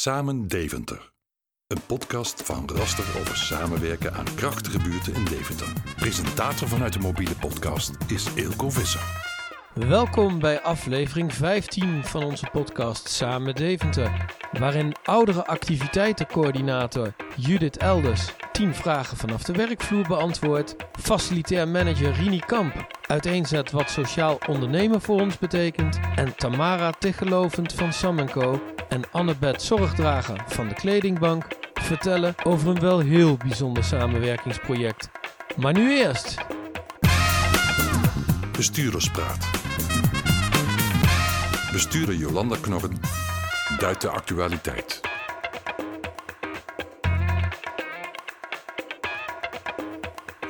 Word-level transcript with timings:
Samen 0.00 0.48
Deventer. 0.48 1.12
Een 1.66 1.80
podcast 1.86 2.42
van 2.42 2.68
Raster 2.74 3.20
over 3.20 3.36
samenwerken 3.36 4.12
aan 4.12 4.34
krachtige 4.34 4.78
buurten 4.78 5.14
in 5.14 5.24
Deventer. 5.24 5.72
Presentator 5.96 6.68
vanuit 6.68 6.92
de 6.92 6.98
mobiele 6.98 7.34
podcast 7.34 7.92
is 8.06 8.34
Eelco 8.34 8.70
Visser. 8.70 9.00
Welkom 9.74 10.38
bij 10.38 10.60
aflevering 10.60 11.34
15 11.34 12.04
van 12.04 12.24
onze 12.24 12.46
podcast 12.52 13.08
Samen 13.08 13.54
Deventer. 13.54 14.34
Waarin 14.58 14.94
oudere 15.02 15.46
activiteitencoördinator 15.46 17.14
Judith 17.36 17.76
Elders 17.76 18.32
10 18.52 18.74
vragen 18.74 19.16
vanaf 19.16 19.42
de 19.42 19.52
werkvloer 19.52 20.06
beantwoordt. 20.08 20.76
Facilitair 20.92 21.68
manager 21.68 22.12
Rini 22.12 22.38
Kamp 22.38 22.98
uiteenzet 23.06 23.70
wat 23.70 23.90
sociaal 23.90 24.38
ondernemen 24.48 25.00
voor 25.00 25.20
ons 25.20 25.38
betekent. 25.38 26.00
En 26.16 26.36
Tamara 26.36 26.90
Tichtelovend 26.90 27.72
van 27.72 27.92
Sam 27.92 28.30
Co. 28.30 28.60
en 28.90 29.10
Annabeth 29.10 29.62
Zorgdrager 29.62 30.44
van 30.46 30.68
de 30.68 30.74
Kledingbank 30.74 31.44
vertellen 31.72 32.34
over 32.44 32.68
een 32.68 32.80
wel 32.80 32.98
heel 32.98 33.36
bijzonder 33.36 33.84
samenwerkingsproject. 33.84 35.10
Maar 35.56 35.72
nu 35.72 35.96
eerst. 35.96 36.34
Bestuurderspraat. 38.52 39.50
Bestuurder 41.72 42.14
Jolanda 42.14 42.56
Knorren 42.60 43.00
duidt 43.78 44.00
de 44.00 44.08
actualiteit. 44.08 45.09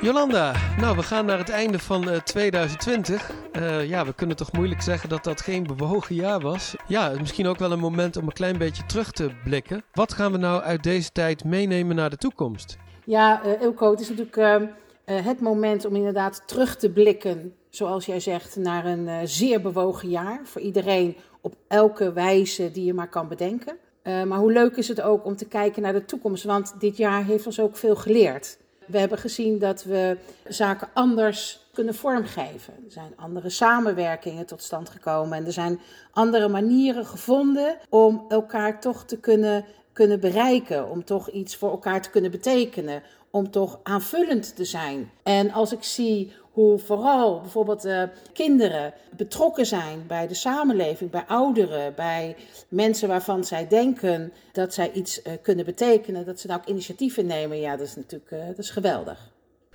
Jolanda, 0.01 0.53
nou 0.79 0.95
we 0.95 1.03
gaan 1.03 1.25
naar 1.25 1.37
het 1.37 1.49
einde 1.49 1.79
van 1.79 2.09
uh, 2.09 2.15
2020. 2.15 3.31
Uh, 3.55 3.89
ja, 3.89 4.05
we 4.05 4.13
kunnen 4.13 4.35
toch 4.35 4.51
moeilijk 4.51 4.81
zeggen 4.81 5.09
dat 5.09 5.23
dat 5.23 5.41
geen 5.41 5.63
bewogen 5.63 6.15
jaar 6.15 6.39
was. 6.39 6.75
Ja, 6.87 7.11
misschien 7.19 7.47
ook 7.47 7.57
wel 7.57 7.71
een 7.71 7.79
moment 7.79 8.17
om 8.17 8.23
een 8.23 8.33
klein 8.33 8.57
beetje 8.57 8.85
terug 8.85 9.11
te 9.11 9.29
blikken. 9.43 9.83
Wat 9.93 10.13
gaan 10.13 10.31
we 10.31 10.37
nou 10.37 10.61
uit 10.61 10.83
deze 10.83 11.11
tijd 11.11 11.43
meenemen 11.43 11.95
naar 11.95 12.09
de 12.09 12.17
toekomst? 12.17 12.77
Ja, 13.05 13.45
uh, 13.45 13.61
Ilko, 13.61 13.91
het 13.91 13.99
is 13.99 14.09
natuurlijk 14.09 14.37
uh, 14.37 15.25
het 15.25 15.41
moment 15.41 15.85
om 15.85 15.95
inderdaad 15.95 16.43
terug 16.45 16.75
te 16.75 16.89
blikken, 16.91 17.53
zoals 17.69 18.05
jij 18.05 18.19
zegt, 18.19 18.55
naar 18.55 18.85
een 18.85 19.27
zeer 19.27 19.61
bewogen 19.61 20.09
jaar. 20.09 20.41
Voor 20.43 20.61
iedereen 20.61 21.17
op 21.41 21.55
elke 21.67 22.13
wijze 22.13 22.71
die 22.71 22.85
je 22.85 22.93
maar 22.93 23.09
kan 23.09 23.27
bedenken. 23.27 23.77
Maar 24.03 24.39
hoe 24.39 24.51
leuk 24.51 24.75
is 24.75 24.87
het 24.87 25.01
ook 25.01 25.25
om 25.25 25.35
te 25.35 25.47
kijken 25.47 25.81
naar 25.81 25.93
de 25.93 26.05
toekomst, 26.05 26.43
want 26.43 26.75
dit 26.79 26.97
jaar 26.97 27.25
heeft 27.25 27.45
ons 27.45 27.59
ook 27.59 27.77
veel 27.77 27.95
geleerd. 27.95 28.59
We 28.91 28.99
hebben 28.99 29.17
gezien 29.17 29.59
dat 29.59 29.83
we 29.83 30.17
zaken 30.47 30.89
anders 30.93 31.59
kunnen 31.73 31.95
vormgeven. 31.95 32.73
Er 32.73 32.91
zijn 32.91 33.13
andere 33.15 33.49
samenwerkingen 33.49 34.45
tot 34.45 34.63
stand 34.63 34.89
gekomen 34.89 35.37
en 35.37 35.45
er 35.45 35.53
zijn 35.53 35.79
andere 36.11 36.47
manieren 36.47 37.05
gevonden 37.05 37.77
om 37.89 38.25
elkaar 38.29 38.79
toch 38.79 39.03
te 39.03 39.17
kunnen, 39.17 39.65
kunnen 39.93 40.19
bereiken, 40.19 40.89
om 40.89 41.03
toch 41.05 41.29
iets 41.29 41.55
voor 41.55 41.69
elkaar 41.71 42.01
te 42.01 42.09
kunnen 42.09 42.31
betekenen, 42.31 43.03
om 43.29 43.51
toch 43.51 43.79
aanvullend 43.83 44.55
te 44.55 44.65
zijn. 44.65 45.11
En 45.23 45.51
als 45.51 45.71
ik 45.71 45.83
zie 45.83 46.31
hoe 46.51 46.79
vooral 46.79 47.41
bijvoorbeeld 47.41 47.85
uh, 47.85 48.03
kinderen 48.33 48.93
betrokken 49.17 49.65
zijn 49.65 50.03
bij 50.07 50.27
de 50.27 50.33
samenleving, 50.33 51.09
bij 51.09 51.25
ouderen, 51.27 51.95
bij 51.95 52.35
mensen 52.67 53.07
waarvan 53.07 53.43
zij 53.43 53.67
denken 53.67 54.33
dat 54.51 54.73
zij 54.73 54.91
iets 54.91 55.21
uh, 55.21 55.33
kunnen 55.41 55.65
betekenen, 55.65 56.25
dat 56.25 56.39
ze 56.39 56.47
daar 56.47 56.57
ook 56.57 56.65
initiatieven 56.65 57.25
nemen, 57.25 57.59
ja, 57.59 57.77
dat 57.77 57.87
is 57.87 57.95
natuurlijk 57.95 58.31
uh, 58.31 58.45
dat 58.45 58.57
is 58.57 58.69
geweldig. 58.69 59.29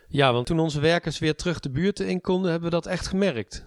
Ja, 0.08 0.32
want 0.32 0.46
toen 0.46 0.60
onze 0.60 0.80
werkers 0.80 1.18
weer 1.18 1.34
terug 1.34 1.60
de 1.60 1.70
buurten 1.70 2.08
in 2.08 2.20
konden, 2.20 2.50
hebben 2.50 2.70
we 2.70 2.74
dat 2.74 2.86
echt 2.86 3.06
gemerkt. 3.06 3.64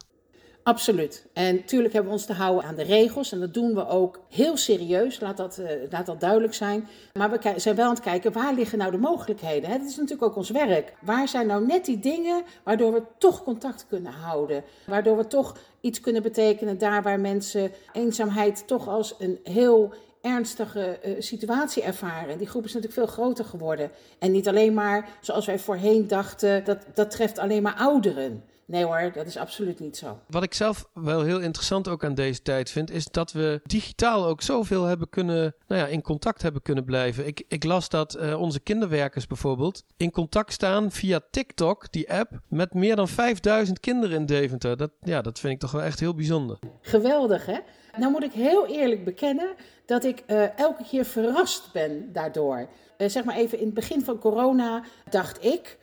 Absoluut. 0.64 1.26
En 1.34 1.56
natuurlijk 1.56 1.94
hebben 1.94 2.12
we 2.12 2.18
ons 2.18 2.26
te 2.26 2.34
houden 2.34 2.64
aan 2.64 2.76
de 2.76 2.84
regels. 2.84 3.32
En 3.32 3.40
dat 3.40 3.54
doen 3.54 3.74
we 3.74 3.88
ook 3.88 4.20
heel 4.30 4.58
serieus, 4.58 5.20
laat 5.20 5.38
dat, 5.38 5.58
uh, 5.60 5.70
laat 5.90 6.06
dat 6.06 6.20
duidelijk 6.20 6.54
zijn. 6.54 6.88
Maar 7.14 7.32
we 7.32 7.54
zijn 7.56 7.76
wel 7.76 7.86
aan 7.86 7.94
het 7.94 8.00
kijken, 8.00 8.32
waar 8.32 8.54
liggen 8.54 8.78
nou 8.78 8.92
de 8.92 8.98
mogelijkheden? 8.98 9.70
Hè? 9.70 9.78
Dat 9.78 9.88
is 9.88 9.96
natuurlijk 9.96 10.24
ook 10.24 10.36
ons 10.36 10.50
werk. 10.50 10.94
Waar 11.02 11.28
zijn 11.28 11.48
nou 11.48 11.66
net 11.66 11.86
die 11.86 12.00
dingen 12.00 12.44
waardoor 12.64 12.94
we 12.94 13.04
toch 13.18 13.44
contact 13.44 13.86
kunnen 13.90 14.12
houden? 14.12 14.64
Waardoor 14.86 15.18
we 15.18 15.28
toch 15.28 15.56
iets 15.82 16.02
kunnen 16.02 16.22
betekenen 16.22 16.78
daar 16.78 17.04
waar 17.04 17.20
mensen 17.20 17.72
eenzaamheid 17.94 18.68
toch 18.68 18.88
als 18.88 19.16
een 19.20 19.40
heel 19.44 19.94
ernstige 20.22 21.00
uh, 21.06 21.16
situatie 21.20 21.84
ervaren. 21.84 22.38
Die 22.38 22.48
groep 22.48 22.66
is 22.66 22.74
natuurlijk 22.74 23.00
veel 23.00 23.14
groter 23.14 23.46
geworden. 23.46 23.92
En 24.20 24.32
niet 24.32 24.48
alleen 24.48 24.74
maar, 24.74 25.10
zoals 25.22 25.46
wij 25.46 25.60
voorheen 25.60 26.08
dachten, 26.08 26.66
dat, 26.66 26.86
dat 26.94 27.12
treft 27.12 27.38
alleen 27.38 27.62
maar 27.62 27.76
ouderen. 27.76 28.44
Nee 28.70 28.84
hoor, 28.84 29.12
dat 29.14 29.26
is 29.26 29.38
absoluut 29.38 29.80
niet 29.80 29.98
zo. 29.98 30.20
Wat 30.28 30.44
ik 30.44 30.54
zelf 30.54 30.90
wel 30.94 31.24
heel 31.24 31.40
interessant 31.40 31.88
ook 31.88 32.04
aan 32.04 32.14
deze 32.14 32.42
tijd 32.42 32.70
vind, 32.70 32.92
is 32.92 33.06
dat 33.06 33.32
we 33.32 33.62
digitaal 33.64 34.26
ook 34.26 34.42
zoveel 34.42 34.84
hebben 34.84 35.10
kunnen, 35.10 35.56
nou 35.68 35.82
ja, 35.82 35.88
in 35.88 36.02
contact 36.02 36.42
hebben 36.42 36.62
kunnen 36.62 36.86
blijven. 36.86 37.28
Ik, 37.28 37.44
ik 37.48 37.64
las 37.64 37.90
dat 37.90 38.18
uh, 38.18 38.40
onze 38.40 38.60
kinderwerkers 38.60 39.28
bijvoorbeeld 39.28 39.84
in 39.98 40.12
contact 40.12 40.54
staan 40.54 40.92
via 40.92 41.20
TikTok, 41.32 41.92
die 41.92 42.14
app, 42.14 42.32
met 42.48 42.74
meer 42.74 42.96
dan 42.96 43.08
5000 43.08 43.80
kinderen 43.80 44.16
in 44.16 44.26
Deventer. 44.26 44.78
Dat, 44.78 44.92
ja, 45.02 45.22
dat 45.22 45.40
vind 45.40 45.54
ik 45.54 45.60
toch 45.60 45.72
wel 45.72 45.84
echt 45.84 46.00
heel 46.00 46.16
bijzonder. 46.16 46.60
Geweldig 46.82 47.46
hè? 47.46 47.58
Nou 47.98 48.12
moet 48.12 48.24
ik 48.24 48.34
heel 48.34 48.68
eerlijk 48.68 49.04
bekennen 49.04 49.56
dat 49.86 50.04
ik 50.04 50.24
uh, 50.28 50.58
elke 50.60 50.84
keer 50.84 51.06
verrast 51.06 51.74
ben 51.74 52.14
daardoor. 52.14 52.70
Uh, 53.02 53.10
zeg 53.10 53.24
maar 53.24 53.36
even 53.36 53.60
in 53.60 53.66
het 53.66 53.74
begin 53.74 54.04
van 54.04 54.20
corona 54.20 54.84
dacht 55.10 55.46
ik, 55.46 55.78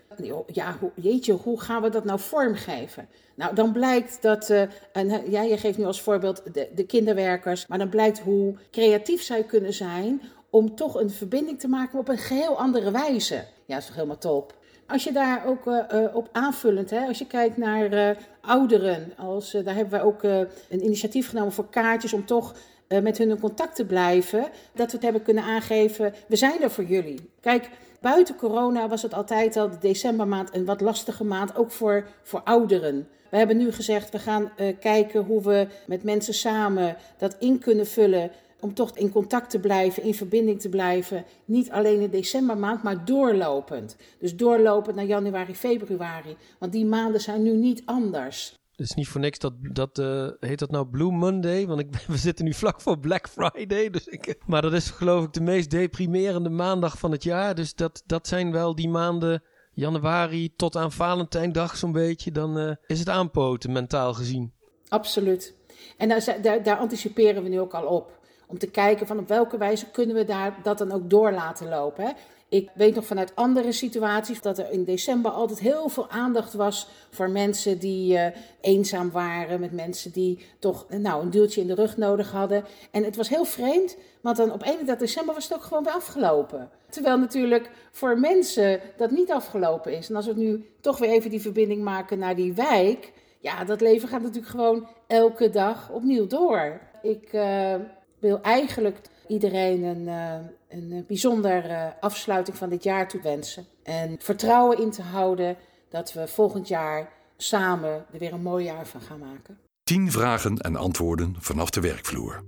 ja, 0.53 0.79
jeetje, 0.95 1.33
hoe 1.33 1.61
gaan 1.61 1.83
we 1.83 1.89
dat 1.89 2.05
nou 2.05 2.21
vormgeven? 2.21 3.09
Nou, 3.35 3.55
dan 3.55 3.73
blijkt 3.73 4.23
dat, 4.23 4.51
uh, 4.51 4.63
en, 4.93 5.31
ja, 5.31 5.43
je 5.43 5.57
geeft 5.57 5.79
nu 5.79 5.85
als 5.85 6.01
voorbeeld 6.01 6.43
de, 6.53 6.69
de 6.75 6.87
kinderwerkers, 6.87 7.67
maar 7.67 7.79
dan 7.79 7.89
blijkt 7.89 8.19
hoe 8.19 8.55
creatief 8.71 9.23
zij 9.23 9.43
kunnen 9.43 9.73
zijn 9.73 10.23
om 10.51 10.75
toch 10.75 10.95
een 10.95 11.11
verbinding 11.11 11.61
te 11.61 11.69
maken 11.69 11.99
op 11.99 12.09
een 12.09 12.19
geheel 12.19 12.59
andere 12.59 12.91
wijze. 12.91 13.35
Ja, 13.35 13.45
dat 13.67 13.79
is 13.79 13.87
toch 13.87 13.95
helemaal 13.95 14.19
top. 14.19 14.55
Als 14.87 15.05
je 15.05 15.13
daar 15.13 15.47
ook 15.47 15.67
uh, 15.67 15.83
op 16.13 16.29
aanvullend, 16.33 16.91
hè, 16.91 17.07
als 17.07 17.19
je 17.19 17.27
kijkt 17.27 17.57
naar 17.57 18.17
ouderen, 18.41 19.13
als, 19.17 19.51
daar 19.51 19.75
hebben 19.75 19.91
wij 19.91 20.03
ook 20.03 20.23
een 20.23 20.85
initiatief 20.85 21.29
genomen 21.29 21.53
voor 21.53 21.69
kaartjes 21.71 22.13
om 22.13 22.27
toch 22.27 22.55
met 22.89 23.19
hun 23.19 23.31
in 23.31 23.41
contact 23.41 23.77
te 23.77 23.85
blijven. 23.85 24.49
Dat 24.75 24.87
we 24.87 24.93
het 24.93 25.03
hebben 25.03 25.23
kunnen 25.23 25.45
aangeven, 25.45 26.15
we 26.29 26.37
zijn 26.37 26.63
er 26.63 26.71
voor 26.71 26.85
jullie. 26.85 27.31
Kijk, 27.41 27.71
buiten 28.01 28.37
corona 28.37 28.89
was 28.89 29.03
het 29.03 29.15
altijd 29.15 29.57
al 29.57 29.71
de 29.71 29.79
decembermaand 29.79 30.55
een 30.55 30.65
wat 30.65 30.81
lastige 30.81 31.25
maand, 31.25 31.57
ook 31.57 31.71
voor, 31.71 32.09
voor 32.23 32.41
ouderen. 32.45 33.09
We 33.31 33.37
hebben 33.37 33.57
nu 33.57 33.73
gezegd, 33.73 34.11
we 34.11 34.19
gaan 34.19 34.53
kijken 34.81 35.25
hoe 35.25 35.43
we 35.43 35.67
met 35.87 36.03
mensen 36.03 36.35
samen 36.35 36.97
dat 37.19 37.37
in 37.39 37.59
kunnen 37.59 37.87
vullen 37.87 38.31
om 38.61 38.75
toch 38.75 38.97
in 38.97 39.11
contact 39.11 39.51
te 39.51 39.59
blijven, 39.59 40.03
in 40.03 40.15
verbinding 40.15 40.61
te 40.61 40.69
blijven. 40.69 41.25
Niet 41.45 41.71
alleen 41.71 42.01
in 42.01 42.11
decembermaand, 42.11 42.83
maar 42.83 43.05
doorlopend. 43.05 43.97
Dus 44.19 44.37
doorlopend 44.37 44.97
naar 44.97 45.05
januari, 45.05 45.55
februari. 45.55 46.37
Want 46.59 46.73
die 46.73 46.87
maanden 46.87 47.21
zijn 47.21 47.43
nu 47.43 47.53
niet 47.53 47.83
anders. 47.85 48.55
Het 48.77 48.87
is 48.87 48.95
niet 48.95 49.09
voor 49.09 49.21
niks 49.21 49.39
dat, 49.39 49.53
dat 49.59 49.99
uh, 49.99 50.29
heet 50.41 50.59
dat 50.59 50.71
nou 50.71 50.87
Blue 50.87 51.11
Monday? 51.11 51.67
Want 51.67 51.81
ik, 51.81 51.89
we 52.07 52.17
zitten 52.17 52.45
nu 52.45 52.53
vlak 52.53 52.81
voor 52.81 52.99
Black 52.99 53.29
Friday. 53.29 53.91
Dus 53.91 54.07
ik, 54.07 54.37
maar 54.47 54.63
dat 54.63 54.73
is 54.73 54.91
geloof 54.91 55.25
ik 55.25 55.33
de 55.33 55.41
meest 55.41 55.71
deprimerende 55.71 56.49
maandag 56.51 56.99
van 56.99 57.11
het 57.11 57.23
jaar. 57.23 57.55
Dus 57.55 57.75
dat, 57.75 58.03
dat 58.07 58.27
zijn 58.27 58.53
wel 58.53 58.75
die 58.75 58.89
maanden 58.89 59.43
januari 59.73 60.55
tot 60.57 60.77
aan 60.77 60.93
Valentijndag 60.93 61.77
zo'n 61.77 61.93
beetje. 61.93 62.33
Dan 62.33 62.59
uh, 62.59 62.75
is 62.87 62.99
het 62.99 63.09
aanpoten 63.09 63.73
mentaal 63.73 64.15
gezien. 64.15 64.53
Absoluut. 64.89 65.55
En 65.97 66.09
daar, 66.09 66.39
daar, 66.43 66.63
daar 66.63 66.79
anticiperen 66.79 67.43
we 67.43 67.49
nu 67.49 67.61
ook 67.61 67.75
al 67.75 67.87
op. 67.87 68.19
Om 68.47 68.59
te 68.59 68.71
kijken 68.71 69.07
van 69.07 69.19
op 69.19 69.29
welke 69.29 69.59
wijze 69.59 69.91
kunnen 69.91 70.17
we 70.17 70.25
daar 70.25 70.59
dat 70.63 70.79
dan 70.79 70.93
ook 70.93 71.11
door 71.11 71.33
laten 71.33 71.69
lopen. 71.69 72.05
Hè? 72.05 72.13
Ik 72.49 72.71
weet 72.75 72.95
nog 72.95 73.07
vanuit 73.07 73.33
andere 73.35 73.73
situaties 73.73 74.41
dat 74.41 74.59
er 74.59 74.71
in 74.71 74.85
december 74.85 75.31
altijd 75.31 75.59
heel 75.59 75.89
veel 75.89 76.09
aandacht 76.09 76.55
was 76.55 76.89
voor 77.11 77.31
mensen 77.31 77.79
die 77.79 78.15
uh, 78.15 78.27
eenzaam 78.61 79.11
waren, 79.11 79.61
met 79.61 79.73
mensen 79.73 80.13
die 80.13 80.47
toch 80.59 80.87
nou, 80.89 81.23
een 81.23 81.31
duwtje 81.31 81.61
in 81.61 81.67
de 81.67 81.75
rug 81.75 81.97
nodig 81.97 82.31
hadden. 82.31 82.65
En 82.91 83.05
het 83.05 83.17
was 83.17 83.29
heel 83.29 83.45
vreemd, 83.45 83.97
want 84.21 84.37
dan 84.37 84.53
op 84.53 84.63
31 84.63 84.97
december 84.97 85.35
was 85.35 85.45
het 85.49 85.55
ook 85.55 85.65
gewoon 85.65 85.85
weer 85.85 85.93
afgelopen. 85.93 86.71
Terwijl 86.89 87.19
natuurlijk 87.19 87.71
voor 87.91 88.19
mensen 88.19 88.81
dat 88.97 89.11
niet 89.11 89.33
afgelopen 89.33 89.97
is. 89.97 90.09
En 90.09 90.17
als 90.17 90.27
we 90.27 90.35
nu 90.35 90.67
toch 90.81 90.99
weer 90.99 91.11
even 91.11 91.31
die 91.31 91.41
verbinding 91.41 91.83
maken 91.83 92.19
naar 92.19 92.37
die 92.37 92.55
wijk, 92.55 93.13
ja, 93.41 93.65
dat 93.65 93.81
leven 93.81 94.09
gaat 94.09 94.23
natuurlijk 94.23 94.49
gewoon 94.51 94.89
elke 95.07 95.51
dag 95.51 95.91
opnieuw 95.91 96.27
door. 96.27 96.81
Ik 97.03 97.33
uh, 97.33 97.75
wil 98.19 98.41
eigenlijk 98.41 98.97
iedereen 99.29 99.83
een, 99.83 100.07
uh, 100.07 100.35
een 100.69 101.05
bijzonder 101.07 101.71
uh, 101.71 101.87
afsluiting 102.01 102.57
van 102.57 102.69
dit 102.69 102.83
jaar 102.83 103.09
toewensen. 103.09 103.67
En 103.83 104.17
vertrouwen 104.19 104.79
in 104.79 104.91
te 104.91 105.03
houden 105.03 105.57
dat 105.89 106.13
we 106.13 106.29
volgend 106.29 106.69
jaar 106.69 107.13
samen 107.37 107.91
er 107.91 108.19
weer 108.19 108.33
een 108.33 108.43
mooi 108.43 108.65
jaar 108.65 108.87
van 108.87 109.01
gaan 109.01 109.19
maken. 109.19 109.59
10 109.83 110.11
vragen 110.11 110.57
en 110.57 110.77
antwoorden 110.77 111.35
vanaf 111.39 111.71
de 111.71 111.81
werkvloer. 111.81 112.43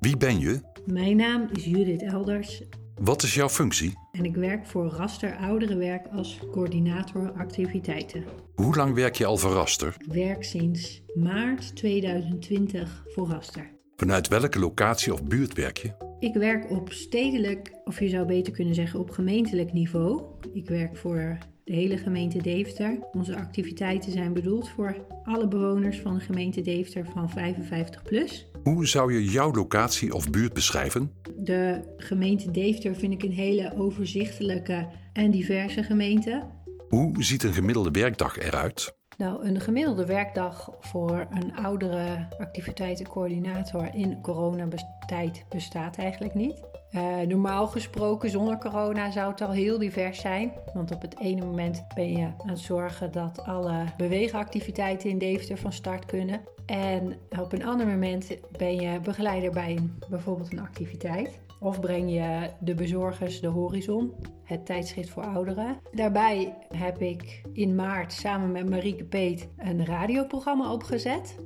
Wie 0.00 0.16
ben 0.16 0.38
je? 0.38 0.60
Mijn 0.84 1.16
naam 1.16 1.48
is 1.52 1.64
Judith 1.64 2.02
Elders. 2.02 2.62
Wat 2.94 3.22
is 3.22 3.34
jouw 3.34 3.48
functie? 3.48 3.92
En 4.12 4.24
ik 4.24 4.34
werk 4.34 4.66
voor 4.66 4.86
Raster 4.86 5.36
Ouderenwerk 5.36 6.06
als 6.12 6.38
coördinator 6.50 7.32
activiteiten. 7.32 8.24
Hoe 8.54 8.76
lang 8.76 8.94
werk 8.94 9.16
je 9.16 9.26
al 9.26 9.36
voor 9.36 9.52
Raster? 9.52 9.96
Ik 9.98 10.12
werk 10.12 10.44
sinds 10.44 11.02
maart 11.14 11.76
2020 11.76 13.04
voor 13.08 13.28
Raster. 13.28 13.77
Vanuit 14.00 14.28
welke 14.28 14.58
locatie 14.58 15.12
of 15.12 15.24
buurt 15.24 15.54
werk 15.54 15.76
je? 15.76 15.92
Ik 16.18 16.34
werk 16.34 16.70
op 16.70 16.92
stedelijk, 16.92 17.72
of 17.84 18.00
je 18.00 18.08
zou 18.08 18.26
beter 18.26 18.52
kunnen 18.52 18.74
zeggen 18.74 19.00
op 19.00 19.10
gemeentelijk 19.10 19.72
niveau. 19.72 20.22
Ik 20.52 20.68
werk 20.68 20.96
voor 20.96 21.38
de 21.64 21.72
hele 21.72 21.96
gemeente 21.96 22.42
Deventer. 22.42 22.98
Onze 23.12 23.36
activiteiten 23.36 24.12
zijn 24.12 24.32
bedoeld 24.32 24.68
voor 24.68 24.96
alle 25.24 25.48
bewoners 25.48 25.98
van 25.98 26.14
de 26.14 26.20
gemeente 26.20 26.60
Deventer 26.60 27.06
van 27.14 27.30
55 27.30 28.02
plus. 28.02 28.50
Hoe 28.62 28.86
zou 28.86 29.12
je 29.12 29.24
jouw 29.24 29.52
locatie 29.52 30.14
of 30.14 30.30
buurt 30.30 30.52
beschrijven? 30.52 31.12
De 31.36 31.94
gemeente 31.96 32.50
Deventer 32.50 32.94
vind 32.94 33.12
ik 33.12 33.22
een 33.22 33.32
hele 33.32 33.74
overzichtelijke 33.76 34.88
en 35.12 35.30
diverse 35.30 35.82
gemeente. 35.82 36.46
Hoe 36.88 37.24
ziet 37.24 37.42
een 37.42 37.54
gemiddelde 37.54 37.90
werkdag 37.90 38.38
eruit? 38.38 38.97
Nou, 39.18 39.44
een 39.46 39.60
gemiddelde 39.60 40.06
werkdag 40.06 40.70
voor 40.80 41.26
een 41.30 41.56
oudere 41.56 42.26
activiteitencoördinator 42.38 43.94
in 43.94 44.20
coronatijd 44.20 45.44
bestaat 45.48 45.96
eigenlijk 45.96 46.34
niet. 46.34 46.62
Uh, 46.92 47.20
normaal 47.20 47.66
gesproken, 47.66 48.30
zonder 48.30 48.58
corona, 48.58 49.10
zou 49.10 49.30
het 49.30 49.40
al 49.40 49.50
heel 49.50 49.78
divers 49.78 50.20
zijn. 50.20 50.52
Want 50.74 50.90
op 50.90 51.02
het 51.02 51.18
ene 51.18 51.44
moment 51.44 51.84
ben 51.94 52.12
je 52.12 52.24
aan 52.24 52.48
het 52.48 52.58
zorgen 52.58 53.12
dat 53.12 53.42
alle 53.44 53.84
beweegactiviteiten 53.96 55.10
in 55.10 55.18
Deventer 55.18 55.58
van 55.58 55.72
start 55.72 56.04
kunnen. 56.04 56.40
En 56.66 57.16
op 57.40 57.52
een 57.52 57.64
ander 57.64 57.86
moment 57.86 58.36
ben 58.58 58.76
je 58.80 59.00
begeleider 59.00 59.50
bij 59.50 59.76
een, 59.76 59.98
bijvoorbeeld 60.08 60.52
een 60.52 60.60
activiteit. 60.60 61.40
Of 61.60 61.80
breng 61.80 62.10
je 62.10 62.50
de 62.60 62.74
bezorgers 62.74 63.40
de 63.40 63.46
horizon, 63.46 64.14
het 64.44 64.66
tijdschrift 64.66 65.08
voor 65.08 65.24
ouderen. 65.24 65.80
Daarbij 65.92 66.54
heb 66.68 67.00
ik 67.00 67.42
in 67.52 67.74
maart 67.74 68.12
samen 68.12 68.52
met 68.52 68.70
Marieke 68.70 69.04
Peet 69.04 69.48
een 69.56 69.86
radioprogramma 69.86 70.72
opgezet. 70.72 71.36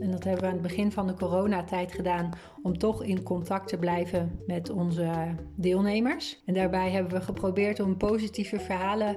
En 0.00 0.10
dat 0.10 0.24
hebben 0.24 0.42
we 0.42 0.46
aan 0.46 0.52
het 0.52 0.62
begin 0.62 0.92
van 0.92 1.06
de 1.06 1.14
coronatijd 1.14 1.92
gedaan 1.92 2.30
om 2.62 2.78
toch 2.78 3.02
in 3.02 3.22
contact 3.22 3.68
te 3.68 3.78
blijven 3.78 4.40
met 4.46 4.70
onze 4.70 5.34
deelnemers. 5.56 6.42
En 6.46 6.54
daarbij 6.54 6.90
hebben 6.90 7.12
we 7.12 7.20
geprobeerd 7.20 7.80
om 7.80 7.96
positieve 7.96 8.60
verhalen 8.60 9.16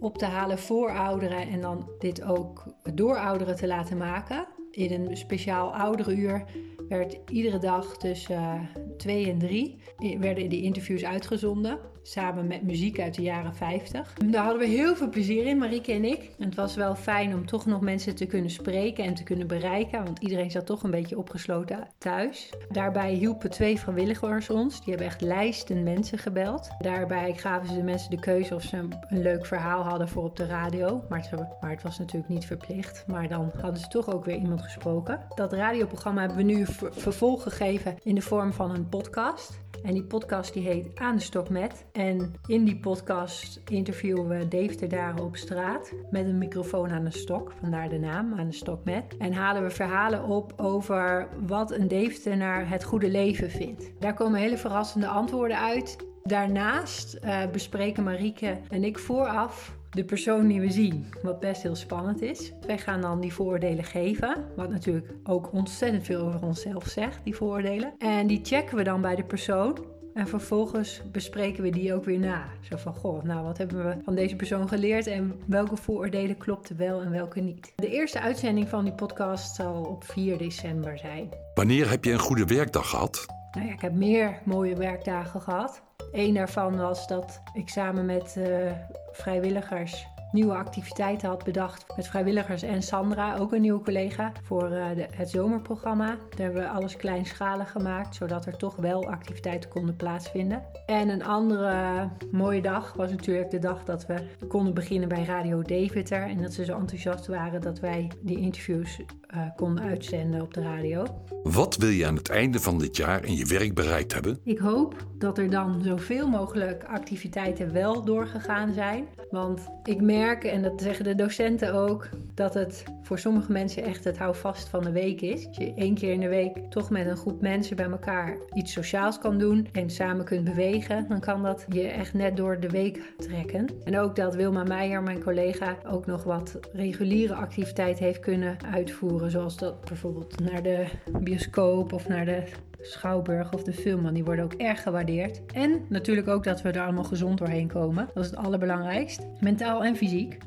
op 0.00 0.18
te 0.18 0.24
halen 0.24 0.58
voor 0.58 0.90
ouderen 0.90 1.48
en 1.48 1.60
dan 1.60 1.90
dit 1.98 2.22
ook 2.22 2.74
door 2.94 3.16
ouderen 3.16 3.56
te 3.56 3.66
laten 3.66 3.96
maken. 3.96 4.46
In 4.70 4.92
een 4.92 5.16
speciaal 5.16 5.74
ouderenuur 5.74 6.44
werd 6.88 7.18
iedere 7.28 7.58
dag 7.58 7.96
tussen 7.96 8.68
2 9.02 9.28
en 9.28 9.38
3 9.38 9.78
werden 10.18 10.48
die 10.48 10.62
interviews 10.62 11.04
uitgezonden. 11.04 11.78
Samen 12.02 12.46
met 12.46 12.62
muziek 12.62 13.00
uit 13.00 13.14
de 13.14 13.22
jaren 13.22 13.54
50. 13.54 14.12
Daar 14.26 14.42
hadden 14.42 14.60
we 14.60 14.68
heel 14.68 14.96
veel 14.96 15.08
plezier 15.08 15.46
in, 15.46 15.58
Marieke 15.58 15.92
en 15.92 16.04
ik. 16.04 16.30
Het 16.38 16.54
was 16.54 16.74
wel 16.74 16.94
fijn 16.94 17.34
om 17.34 17.46
toch 17.46 17.66
nog 17.66 17.80
mensen 17.80 18.14
te 18.14 18.26
kunnen 18.26 18.50
spreken 18.50 19.04
en 19.04 19.14
te 19.14 19.22
kunnen 19.22 19.46
bereiken. 19.46 20.04
Want 20.04 20.18
iedereen 20.18 20.50
zat 20.50 20.66
toch 20.66 20.82
een 20.82 20.90
beetje 20.90 21.18
opgesloten 21.18 21.88
thuis. 21.98 22.52
Daarbij 22.70 23.12
hielpen 23.12 23.50
twee 23.50 23.78
vrijwilligers 23.78 24.50
ons. 24.50 24.74
Die 24.80 24.88
hebben 24.88 25.06
echt 25.06 25.20
lijsten 25.20 25.82
mensen 25.82 26.18
gebeld. 26.18 26.70
Daarbij 26.78 27.34
gaven 27.34 27.68
ze 27.68 27.74
de 27.74 27.82
mensen 27.82 28.10
de 28.10 28.20
keuze 28.20 28.54
of 28.54 28.62
ze 28.62 28.76
een 28.76 28.94
leuk 29.08 29.46
verhaal 29.46 29.82
hadden 29.82 30.08
voor 30.08 30.24
op 30.24 30.36
de 30.36 30.46
radio. 30.46 31.04
Maar 31.08 31.26
het, 31.30 31.60
maar 31.60 31.70
het 31.70 31.82
was 31.82 31.98
natuurlijk 31.98 32.28
niet 32.28 32.46
verplicht. 32.46 33.04
Maar 33.06 33.28
dan 33.28 33.50
hadden 33.60 33.80
ze 33.80 33.88
toch 33.88 34.12
ook 34.12 34.24
weer 34.24 34.36
iemand 34.36 34.62
gesproken. 34.62 35.20
Dat 35.34 35.52
radioprogramma 35.52 36.20
hebben 36.20 36.38
we 36.38 36.52
nu 36.52 36.66
vervolg 36.90 37.42
gegeven 37.42 37.96
in 38.02 38.14
de 38.14 38.20
vorm 38.20 38.52
van 38.52 38.70
een 38.70 38.88
podcast. 38.88 39.60
En 39.82 39.94
die 39.94 40.04
podcast 40.04 40.52
die 40.52 40.62
heet 40.62 40.88
Aan 40.94 41.16
de 41.16 41.22
Stok 41.22 41.48
Met. 41.48 41.84
En 41.92 42.34
in 42.46 42.64
die 42.64 42.78
podcast 42.78 43.60
interviewen 43.64 44.28
we 44.28 44.48
Dave 44.48 44.86
Daren 44.86 45.24
op 45.24 45.36
straat 45.36 45.92
met 46.10 46.26
een 46.26 46.38
microfoon 46.38 46.90
aan 46.90 47.04
de 47.04 47.10
stok, 47.10 47.52
vandaar 47.60 47.88
de 47.88 47.98
naam 47.98 48.34
Aan 48.38 48.46
de 48.46 48.54
Stok 48.54 48.84
Met. 48.84 49.16
En 49.18 49.32
halen 49.32 49.62
we 49.62 49.70
verhalen 49.70 50.24
op 50.24 50.52
over 50.56 51.28
wat 51.46 51.70
een 51.70 51.88
Deeftenaar 51.88 52.68
het 52.68 52.84
goede 52.84 53.10
leven 53.10 53.50
vindt. 53.50 53.92
Daar 53.98 54.14
komen 54.14 54.40
hele 54.40 54.58
verrassende 54.58 55.06
antwoorden 55.06 55.58
uit. 55.58 55.96
Daarnaast 56.22 57.18
uh, 57.24 57.46
bespreken 57.52 58.04
Marieke 58.04 58.58
en 58.68 58.84
ik 58.84 58.98
vooraf 58.98 59.76
de 59.94 60.04
persoon 60.04 60.46
die 60.46 60.60
we 60.60 60.70
zien, 60.70 61.06
wat 61.22 61.40
best 61.40 61.62
heel 61.62 61.74
spannend 61.74 62.22
is. 62.22 62.52
Wij 62.66 62.78
gaan 62.78 63.00
dan 63.00 63.20
die 63.20 63.32
vooroordelen 63.32 63.84
geven, 63.84 64.44
wat 64.56 64.70
natuurlijk 64.70 65.12
ook 65.24 65.52
ontzettend 65.52 66.04
veel 66.04 66.20
over 66.20 66.42
onszelf 66.42 66.86
zegt, 66.86 67.24
die 67.24 67.36
vooroordelen. 67.36 67.94
En 67.98 68.26
die 68.26 68.40
checken 68.42 68.76
we 68.76 68.82
dan 68.82 69.00
bij 69.00 69.16
de 69.16 69.24
persoon. 69.24 69.78
En 70.14 70.26
vervolgens 70.26 71.02
bespreken 71.12 71.62
we 71.62 71.70
die 71.70 71.94
ook 71.94 72.04
weer 72.04 72.18
na. 72.18 72.44
Zo 72.60 72.76
van, 72.76 72.94
goh, 72.94 73.22
nou 73.22 73.44
wat 73.44 73.58
hebben 73.58 73.84
we 73.84 73.96
van 74.04 74.14
deze 74.14 74.36
persoon 74.36 74.68
geleerd 74.68 75.06
en 75.06 75.40
welke 75.46 75.76
vooroordelen 75.76 76.36
klopten 76.36 76.76
wel 76.76 77.00
en 77.00 77.10
welke 77.10 77.40
niet. 77.40 77.72
De 77.76 77.90
eerste 77.90 78.20
uitzending 78.20 78.68
van 78.68 78.84
die 78.84 78.92
podcast 78.94 79.54
zal 79.54 79.82
op 79.82 80.04
4 80.04 80.38
december 80.38 80.98
zijn. 80.98 81.28
Wanneer 81.54 81.90
heb 81.90 82.04
je 82.04 82.12
een 82.12 82.18
goede 82.18 82.44
werkdag 82.44 82.90
gehad? 82.90 83.26
Nou 83.52 83.66
ja, 83.66 83.72
ik 83.72 83.80
heb 83.80 83.92
meer 83.92 84.40
mooie 84.44 84.76
werkdagen 84.76 85.40
gehad. 85.40 85.82
Eén 86.12 86.34
daarvan 86.34 86.76
was 86.76 87.06
dat 87.06 87.42
ik 87.54 87.68
samen 87.68 88.06
met 88.06 88.34
uh, 88.38 88.72
vrijwilligers 89.12 90.06
nieuwe 90.32 90.54
activiteiten 90.54 91.28
had 91.28 91.44
bedacht 91.44 91.84
met 91.96 92.08
vrijwilligers 92.08 92.62
en 92.62 92.82
Sandra, 92.82 93.36
ook 93.36 93.52
een 93.52 93.60
nieuwe 93.60 93.82
collega, 93.82 94.32
voor 94.42 94.68
de, 94.68 95.06
het 95.10 95.30
zomerprogramma. 95.30 96.06
Daar 96.06 96.18
hebben 96.36 96.62
we 96.62 96.68
alles 96.68 96.96
kleinschalig 96.96 97.70
gemaakt, 97.70 98.14
zodat 98.14 98.46
er 98.46 98.56
toch 98.56 98.76
wel 98.76 99.10
activiteiten 99.10 99.70
konden 99.70 99.96
plaatsvinden. 99.96 100.62
En 100.86 101.08
een 101.08 101.24
andere 101.24 102.08
mooie 102.30 102.62
dag 102.62 102.92
was 102.92 103.10
natuurlijk 103.10 103.50
de 103.50 103.58
dag 103.58 103.84
dat 103.84 104.06
we 104.06 104.46
konden 104.48 104.74
beginnen 104.74 105.08
bij 105.08 105.24
Radio 105.24 105.62
Deventer. 105.62 106.22
En 106.22 106.42
dat 106.42 106.52
ze 106.52 106.64
zo 106.64 106.78
enthousiast 106.78 107.26
waren 107.26 107.60
dat 107.60 107.80
wij 107.80 108.10
die 108.20 108.38
interviews 108.38 109.00
uh, 109.34 109.42
konden 109.56 109.84
uitzenden 109.84 110.40
op 110.42 110.54
de 110.54 110.62
radio. 110.62 111.04
Wat 111.42 111.76
wil 111.76 111.88
je 111.88 112.06
aan 112.06 112.16
het 112.16 112.28
einde 112.28 112.60
van 112.60 112.78
dit 112.78 112.96
jaar 112.96 113.24
in 113.24 113.34
je 113.34 113.46
werk 113.46 113.74
bereikt 113.74 114.12
hebben? 114.12 114.38
Ik 114.44 114.58
hoop 114.58 115.06
dat 115.18 115.38
er 115.38 115.50
dan 115.50 115.82
zoveel 115.82 116.28
mogelijk 116.28 116.84
activiteiten 116.84 117.72
wel 117.72 118.04
doorgegaan 118.04 118.72
zijn. 118.72 119.06
Want 119.32 119.68
ik 119.84 120.00
merk, 120.00 120.44
en 120.44 120.62
dat 120.62 120.80
zeggen 120.82 121.04
de 121.04 121.14
docenten 121.14 121.74
ook, 121.74 122.08
dat 122.34 122.54
het 122.54 122.84
voor 123.02 123.18
sommige 123.18 123.52
mensen 123.52 123.82
echt 123.82 124.04
het 124.04 124.18
houvast 124.18 124.68
van 124.68 124.82
de 124.82 124.92
week 124.92 125.20
is. 125.20 125.44
Dat 125.44 125.56
je 125.56 125.74
één 125.74 125.94
keer 125.94 126.12
in 126.12 126.20
de 126.20 126.28
week 126.28 126.56
toch 126.70 126.90
met 126.90 127.06
een 127.06 127.16
groep 127.16 127.40
mensen 127.40 127.76
bij 127.76 127.90
elkaar 127.90 128.36
iets 128.52 128.72
sociaals 128.72 129.18
kan 129.18 129.38
doen 129.38 129.68
en 129.72 129.90
samen 129.90 130.24
kunt 130.24 130.44
bewegen, 130.44 131.08
dan 131.08 131.20
kan 131.20 131.42
dat 131.42 131.66
je 131.68 131.88
echt 131.88 132.14
net 132.14 132.36
door 132.36 132.60
de 132.60 132.68
week 132.68 133.00
trekken. 133.16 133.66
En 133.84 133.98
ook 133.98 134.16
dat 134.16 134.34
Wilma 134.34 134.62
Meijer, 134.62 135.02
mijn 135.02 135.22
collega, 135.22 135.76
ook 135.86 136.06
nog 136.06 136.24
wat 136.24 136.58
reguliere 136.72 137.34
activiteit 137.34 137.98
heeft 137.98 138.20
kunnen 138.20 138.56
uitvoeren. 138.72 139.30
Zoals 139.30 139.56
dat 139.56 139.84
bijvoorbeeld 139.84 140.40
naar 140.40 140.62
de 140.62 140.86
bioscoop 141.20 141.92
of 141.92 142.08
naar 142.08 142.24
de 142.24 142.42
schouwburg 142.82 143.52
of 143.52 143.62
de 143.62 143.72
film. 143.72 144.02
Want 144.02 144.14
die 144.14 144.24
worden 144.24 144.44
ook 144.44 144.52
erg 144.52 144.82
gewaardeerd. 144.82 145.40
En 145.46 145.86
natuurlijk 145.88 146.28
ook 146.28 146.44
dat 146.44 146.62
we 146.62 146.70
er 146.70 146.82
allemaal 146.82 147.04
gezond 147.04 147.38
doorheen 147.38 147.68
komen. 147.68 148.08
Dat 148.14 148.24
is 148.24 148.30
het 148.30 148.38
allerbelangrijkst. 148.38 149.20
Mentaal 149.40 149.84
en 149.84 149.96
fysiek. 149.96 150.38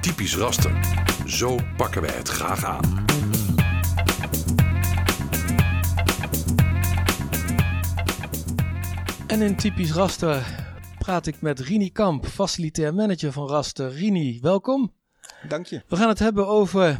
Typisch 0.00 0.36
raster. 0.36 0.72
Zo 1.26 1.56
pakken 1.76 2.02
wij 2.02 2.14
het 2.14 2.28
graag 2.28 2.64
aan. 2.64 3.06
En 9.26 9.42
in 9.42 9.56
typisch 9.56 9.92
raster 9.92 10.66
praat 10.98 11.26
ik 11.26 11.40
met 11.40 11.60
Rini 11.60 11.90
Kamp, 11.90 12.26
facilitair 12.26 12.94
manager 12.94 13.32
van 13.32 13.48
Raster. 13.48 13.90
Rini, 13.90 14.38
welkom. 14.40 14.92
Dank 15.48 15.66
je. 15.66 15.82
We 15.88 15.96
gaan 15.96 16.08
het 16.08 16.18
hebben 16.18 16.46
over 16.46 16.98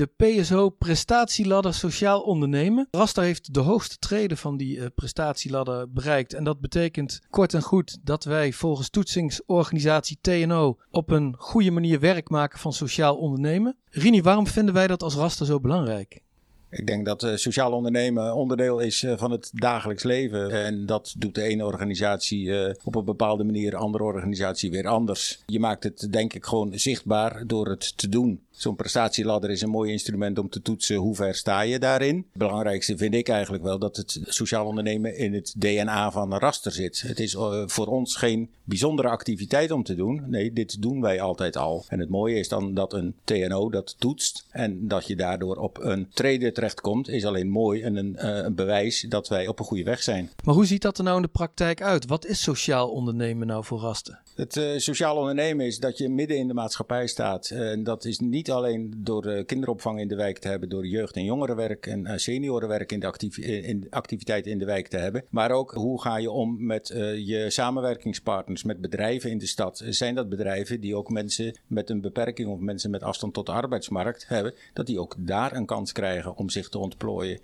de 0.00 0.40
PSO 0.40 0.68
Prestatieladder 0.68 1.74
Sociaal 1.74 2.20
Ondernemen. 2.20 2.88
Raster 2.90 3.22
heeft 3.22 3.54
de 3.54 3.60
hoogste 3.60 3.98
treden 3.98 4.36
van 4.36 4.56
die 4.56 4.76
uh, 4.76 4.86
prestatieladder 4.94 5.92
bereikt. 5.92 6.34
En 6.34 6.44
dat 6.44 6.60
betekent 6.60 7.20
kort 7.30 7.54
en 7.54 7.62
goed 7.62 7.98
dat 8.02 8.24
wij 8.24 8.52
volgens 8.52 8.90
toetsingsorganisatie 8.90 10.18
TNO 10.20 10.76
op 10.90 11.10
een 11.10 11.34
goede 11.38 11.70
manier 11.70 12.00
werk 12.00 12.30
maken 12.30 12.58
van 12.58 12.72
sociaal 12.72 13.16
ondernemen. 13.16 13.76
Rini, 13.90 14.22
waarom 14.22 14.46
vinden 14.46 14.74
wij 14.74 14.86
dat 14.86 15.02
als 15.02 15.14
Raster 15.14 15.46
zo 15.46 15.60
belangrijk? 15.60 16.22
Ik 16.70 16.86
denk 16.86 17.06
dat 17.06 17.22
uh, 17.22 17.34
sociaal 17.34 17.72
ondernemen 17.72 18.34
onderdeel 18.34 18.78
is 18.78 19.02
uh, 19.02 19.18
van 19.18 19.30
het 19.30 19.50
dagelijks 19.52 20.02
leven. 20.02 20.50
En 20.64 20.86
dat 20.86 21.14
doet 21.18 21.34
de 21.34 21.42
ene 21.42 21.64
organisatie 21.64 22.74
op 22.84 22.94
een 22.94 23.04
bepaalde 23.04 23.44
manier, 23.44 23.70
de 23.70 23.76
andere 23.76 24.04
organisatie 24.04 24.70
weer 24.70 24.86
anders. 24.86 25.42
Je 25.46 25.60
maakt 25.60 25.84
het 25.84 26.08
denk 26.10 26.32
ik 26.32 26.44
gewoon 26.44 26.78
zichtbaar 26.78 27.46
door 27.46 27.68
het 27.68 27.96
te 27.96 28.08
doen. 28.08 28.40
Zo'n 28.60 28.76
prestatieladder 28.76 29.50
is 29.50 29.62
een 29.62 29.70
mooi 29.70 29.92
instrument 29.92 30.38
om 30.38 30.48
te 30.48 30.62
toetsen 30.62 30.96
hoe 30.96 31.14
ver 31.14 31.34
sta 31.34 31.60
je 31.60 31.78
daarin. 31.78 32.16
Het 32.16 32.26
belangrijkste 32.32 32.96
vind 32.96 33.14
ik 33.14 33.28
eigenlijk 33.28 33.62
wel 33.62 33.78
dat 33.78 33.96
het 33.96 34.20
sociaal 34.24 34.66
ondernemen 34.66 35.16
in 35.16 35.34
het 35.34 35.54
DNA 35.58 36.10
van 36.10 36.34
Raster 36.34 36.72
zit. 36.72 37.00
Het 37.00 37.20
is 37.20 37.34
uh, 37.34 37.62
voor 37.66 37.86
ons 37.86 38.16
geen 38.16 38.50
bijzondere 38.64 39.08
activiteit 39.08 39.70
om 39.70 39.82
te 39.82 39.94
doen. 39.94 40.22
Nee, 40.26 40.52
dit 40.52 40.82
doen 40.82 41.00
wij 41.00 41.20
altijd 41.20 41.56
al. 41.56 41.84
En 41.88 41.98
het 41.98 42.08
mooie 42.08 42.38
is 42.38 42.48
dan 42.48 42.74
dat 42.74 42.92
een 42.92 43.14
TNO 43.24 43.70
dat 43.70 43.94
toetst 43.98 44.46
en 44.50 44.88
dat 44.88 45.06
je 45.06 45.16
daardoor 45.16 45.56
op 45.56 45.78
een 45.82 46.08
trede 46.14 46.52
terechtkomt, 46.52 47.08
is 47.08 47.24
alleen 47.24 47.48
mooi 47.48 47.82
en 47.82 47.96
een, 47.96 48.16
uh, 48.16 48.36
een 48.36 48.54
bewijs 48.54 49.06
dat 49.08 49.28
wij 49.28 49.46
op 49.46 49.58
een 49.58 49.64
goede 49.64 49.84
weg 49.84 50.02
zijn. 50.02 50.30
Maar 50.44 50.54
hoe 50.54 50.66
ziet 50.66 50.82
dat 50.82 50.98
er 50.98 51.04
nou 51.04 51.16
in 51.16 51.22
de 51.22 51.28
praktijk 51.28 51.82
uit? 51.82 52.06
Wat 52.06 52.26
is 52.26 52.42
sociaal 52.42 52.88
ondernemen 52.88 53.46
nou 53.46 53.64
voor 53.64 53.80
Raster? 53.80 54.20
Het 54.40 54.56
uh, 54.56 54.76
sociaal 54.76 55.16
ondernemen 55.16 55.66
is 55.66 55.78
dat 55.78 55.98
je 55.98 56.08
midden 56.08 56.36
in 56.36 56.48
de 56.48 56.54
maatschappij 56.54 57.06
staat. 57.06 57.50
Uh, 57.52 57.70
en 57.70 57.84
dat 57.84 58.04
is 58.04 58.18
niet 58.18 58.50
alleen 58.50 58.94
door 58.96 59.26
uh, 59.26 59.44
kinderopvang 59.44 60.00
in 60.00 60.08
de 60.08 60.14
wijk 60.14 60.38
te 60.38 60.48
hebben, 60.48 60.68
door 60.68 60.86
jeugd- 60.86 61.16
en 61.16 61.24
jongerenwerk 61.24 61.86
en 61.86 62.20
seniorenwerk 62.20 62.92
in 62.92 63.00
de, 63.00 63.06
actief 63.06 63.38
in 63.38 63.86
activiteiten 63.90 64.50
in 64.50 64.58
de 64.58 64.64
wijk 64.64 64.88
te 64.88 64.96
hebben. 64.96 65.24
Maar 65.30 65.50
ook 65.50 65.72
hoe 65.72 66.00
ga 66.00 66.16
je 66.16 66.30
om 66.30 66.66
met 66.66 66.88
je 67.24 67.46
samenwerkingspartners, 67.48 68.62
met 68.62 68.80
bedrijven 68.80 69.30
in 69.30 69.38
de 69.38 69.46
stad. 69.46 69.82
Zijn 69.88 70.14
dat 70.14 70.28
bedrijven 70.28 70.80
die 70.80 70.96
ook 70.96 71.10
mensen 71.10 71.54
met 71.66 71.90
een 71.90 72.00
beperking 72.00 72.48
of 72.48 72.58
mensen 72.58 72.90
met 72.90 73.02
afstand 73.02 73.34
tot 73.34 73.46
de 73.46 73.52
arbeidsmarkt 73.52 74.28
hebben, 74.28 74.54
dat 74.72 74.86
die 74.86 75.00
ook 75.00 75.14
daar 75.18 75.56
een 75.56 75.66
kans 75.66 75.92
krijgen 75.92 76.36
om 76.36 76.50
zich 76.50 76.68
te 76.68 76.78
ontplooien. 76.78 77.40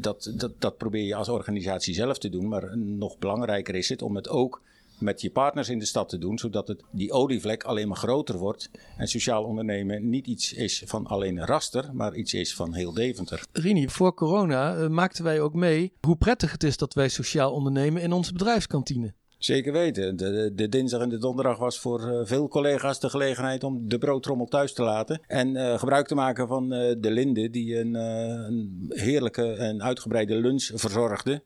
dat, 0.00 0.32
dat, 0.34 0.52
dat 0.58 0.76
probeer 0.76 1.04
je 1.04 1.14
als 1.14 1.28
organisatie 1.28 1.94
zelf 1.94 2.18
te 2.18 2.28
doen, 2.28 2.48
maar 2.48 2.78
nog 2.78 3.18
belangrijker 3.18 3.74
is 3.74 3.88
het 3.88 4.02
om 4.02 4.16
het 4.16 4.28
ook 4.28 4.60
met 4.98 5.20
je 5.20 5.30
partners 5.30 5.68
in 5.68 5.78
de 5.78 5.84
stad 5.84 6.08
te 6.08 6.18
doen, 6.18 6.38
zodat 6.38 6.68
het, 6.68 6.82
die 6.90 7.12
olievlek 7.12 7.64
alleen 7.64 7.88
maar 7.88 7.96
groter 7.96 8.38
wordt 8.38 8.70
en 8.96 9.06
sociaal 9.06 9.44
ondernemen 9.44 10.08
niet 10.08 10.26
iets 10.26 10.52
is 10.52 10.82
van 10.86 11.06
alleen 11.06 11.44
Raster, 11.44 11.90
maar 11.92 12.14
iets 12.14 12.34
is 12.34 12.54
van 12.54 12.74
heel 12.74 12.92
Deventer. 12.92 13.44
Rini, 13.52 13.88
voor 13.88 14.14
corona 14.14 14.76
uh, 14.76 14.88
maakten 14.88 15.24
wij 15.24 15.40
ook 15.40 15.54
mee 15.54 15.92
hoe 16.00 16.16
prettig 16.16 16.52
het 16.52 16.62
is 16.62 16.76
dat 16.76 16.94
wij 16.94 17.08
sociaal 17.08 17.52
ondernemen 17.52 18.02
in 18.02 18.12
onze 18.12 18.32
bedrijfskantine. 18.32 19.14
Zeker 19.38 19.72
weten. 19.72 20.16
De, 20.16 20.52
de, 20.54 20.68
dinsdag 20.68 21.00
en 21.00 21.08
de 21.08 21.18
donderdag 21.18 21.58
was 21.58 21.78
voor 21.78 22.00
uh, 22.00 22.20
veel 22.22 22.48
collega's 22.48 23.00
de 23.00 23.10
gelegenheid 23.10 23.64
om 23.64 23.88
de 23.88 23.98
broodtrommel 23.98 24.46
thuis 24.46 24.72
te 24.72 24.82
laten. 24.82 25.20
En 25.26 25.54
uh, 25.54 25.78
gebruik 25.78 26.06
te 26.06 26.14
maken 26.14 26.48
van 26.48 26.74
uh, 26.74 26.94
de 26.98 27.10
Linde, 27.10 27.50
die 27.50 27.78
een, 27.78 27.94
een 27.94 28.86
heerlijke 28.88 29.52
en 29.52 29.82
uitgebreide 29.82 30.34
lunch 30.34 30.70
verzorgde. 30.74 31.42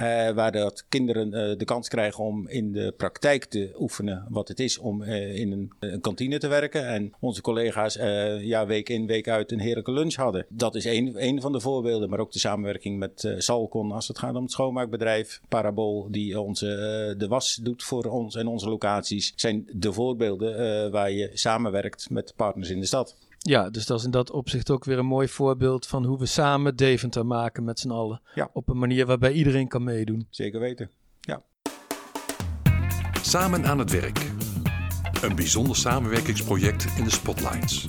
Uh, 0.00 0.30
waar 0.30 0.52
dat 0.52 0.84
kinderen 0.88 1.26
uh, 1.26 1.58
de 1.58 1.64
kans 1.64 1.88
krijgen 1.88 2.24
om 2.24 2.48
in 2.48 2.72
de 2.72 2.94
praktijk 2.96 3.44
te 3.44 3.74
oefenen 3.78 4.26
wat 4.28 4.48
het 4.48 4.60
is 4.60 4.78
om 4.78 5.02
uh, 5.02 5.34
in 5.34 5.52
een, 5.52 5.72
een, 5.78 6.00
kantine 6.00 6.38
te 6.38 6.48
werken. 6.48 6.86
En 6.86 7.12
onze 7.20 7.40
collega's 7.40 7.94
ja, 8.40 8.66
week 8.66 8.88
in, 8.88 9.06
week 9.06 9.28
uit 9.28 9.52
een 9.52 9.60
heerlijke 9.60 9.92
lunch 9.92 10.14
hadden. 10.14 10.46
Dat 10.48 10.74
is 10.74 10.84
één 10.84 11.40
van 11.40 11.52
de 11.52 11.60
voorbeelden. 11.60 12.10
Maar 12.10 12.18
ook 12.18 12.32
de 12.32 12.38
samenwerking 12.38 12.98
met 12.98 13.34
Salcon 13.38 13.92
als 13.92 14.08
het 14.08 14.18
gaat 14.18 14.34
om 14.34 14.42
het 14.42 14.52
schoonmaakbedrijf. 14.52 15.40
Parabool 15.48 16.06
die 16.10 16.40
onze, 16.40 17.14
de 17.18 17.28
was 17.28 17.54
doet 17.62 17.82
voor 17.82 18.04
ons 18.04 18.34
en 18.34 18.46
onze 18.46 18.68
locaties. 18.68 19.32
Zijn 19.36 19.68
de 19.72 19.92
voorbeelden 19.92 20.90
waar 20.90 21.10
je 21.10 21.30
samenwerkt 21.32 22.10
met 22.10 22.32
partners 22.36 22.70
in 22.70 22.80
de 22.80 22.86
stad. 22.86 23.16
Ja, 23.42 23.70
dus 23.70 23.86
dat 23.86 23.98
is 23.98 24.04
in 24.04 24.10
dat 24.10 24.30
opzicht 24.30 24.70
ook 24.70 24.84
weer 24.84 24.98
een 24.98 25.06
mooi 25.06 25.28
voorbeeld 25.28 25.86
van 25.86 26.04
hoe 26.04 26.18
we 26.18 26.26
samen 26.26 26.76
Deventer 26.76 27.26
maken 27.26 27.64
met 27.64 27.78
z'n 27.78 27.90
allen. 27.90 28.22
Ja. 28.34 28.50
Op 28.52 28.68
een 28.68 28.78
manier 28.78 29.06
waarbij 29.06 29.32
iedereen 29.32 29.68
kan 29.68 29.84
meedoen. 29.84 30.26
Zeker 30.30 30.60
weten, 30.60 30.90
ja. 31.20 31.42
Samen 33.22 33.66
aan 33.66 33.78
het 33.78 33.90
werk. 33.90 34.30
Een 35.22 35.36
bijzonder 35.36 35.76
samenwerkingsproject 35.76 36.86
in 36.96 37.04
de 37.04 37.10
Spotlights. 37.10 37.84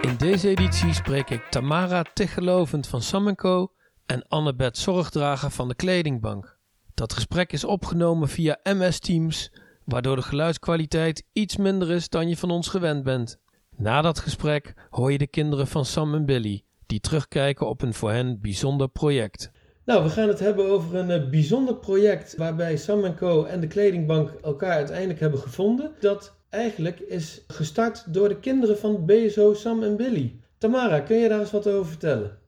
In 0.00 0.16
deze 0.16 0.48
editie 0.48 0.92
spreek 0.92 1.30
ik 1.30 1.44
Tamara 1.50 2.02
Tichtelovend 2.14 2.86
van 2.86 3.02
Sam 3.02 3.34
Co. 3.34 3.72
en 4.06 4.28
Annabeth 4.28 4.78
Zorgdrager 4.78 5.50
van 5.50 5.68
de 5.68 5.74
Kledingbank. 5.74 6.58
Dat 6.94 7.12
gesprek 7.12 7.52
is 7.52 7.64
opgenomen 7.64 8.28
via 8.28 8.58
MS 8.62 8.98
Teams 8.98 9.50
waardoor 9.84 10.16
de 10.16 10.22
geluidskwaliteit 10.22 11.24
iets 11.32 11.56
minder 11.56 11.90
is 11.90 12.08
dan 12.08 12.28
je 12.28 12.36
van 12.36 12.50
ons 12.50 12.68
gewend 12.68 13.04
bent. 13.04 13.38
Na 13.76 14.02
dat 14.02 14.18
gesprek 14.18 14.74
hoor 14.90 15.12
je 15.12 15.18
de 15.18 15.26
kinderen 15.26 15.66
van 15.66 15.84
Sam 15.84 16.14
en 16.14 16.26
Billy, 16.26 16.62
die 16.86 17.00
terugkijken 17.00 17.68
op 17.68 17.82
een 17.82 17.94
voor 17.94 18.10
hen 18.10 18.40
bijzonder 18.40 18.88
project. 18.88 19.50
Nou, 19.84 20.02
we 20.02 20.10
gaan 20.10 20.28
het 20.28 20.38
hebben 20.38 20.70
over 20.70 20.94
een 20.94 21.22
uh, 21.22 21.30
bijzonder 21.30 21.74
project 21.74 22.36
waarbij 22.36 22.76
Sam 22.76 23.14
Co 23.14 23.44
en 23.44 23.60
de 23.60 23.66
kledingbank 23.66 24.30
elkaar 24.30 24.72
uiteindelijk 24.72 25.20
hebben 25.20 25.38
gevonden. 25.38 25.92
Dat 26.00 26.34
eigenlijk 26.50 27.00
is 27.00 27.44
gestart 27.46 28.14
door 28.14 28.28
de 28.28 28.40
kinderen 28.40 28.78
van 28.78 29.06
BSO 29.06 29.54
Sam 29.54 29.82
en 29.82 29.96
Billy. 29.96 30.40
Tamara, 30.58 31.00
kun 31.00 31.16
je 31.16 31.28
daar 31.28 31.40
eens 31.40 31.50
wat 31.50 31.66
over 31.66 31.90
vertellen? 31.90 32.38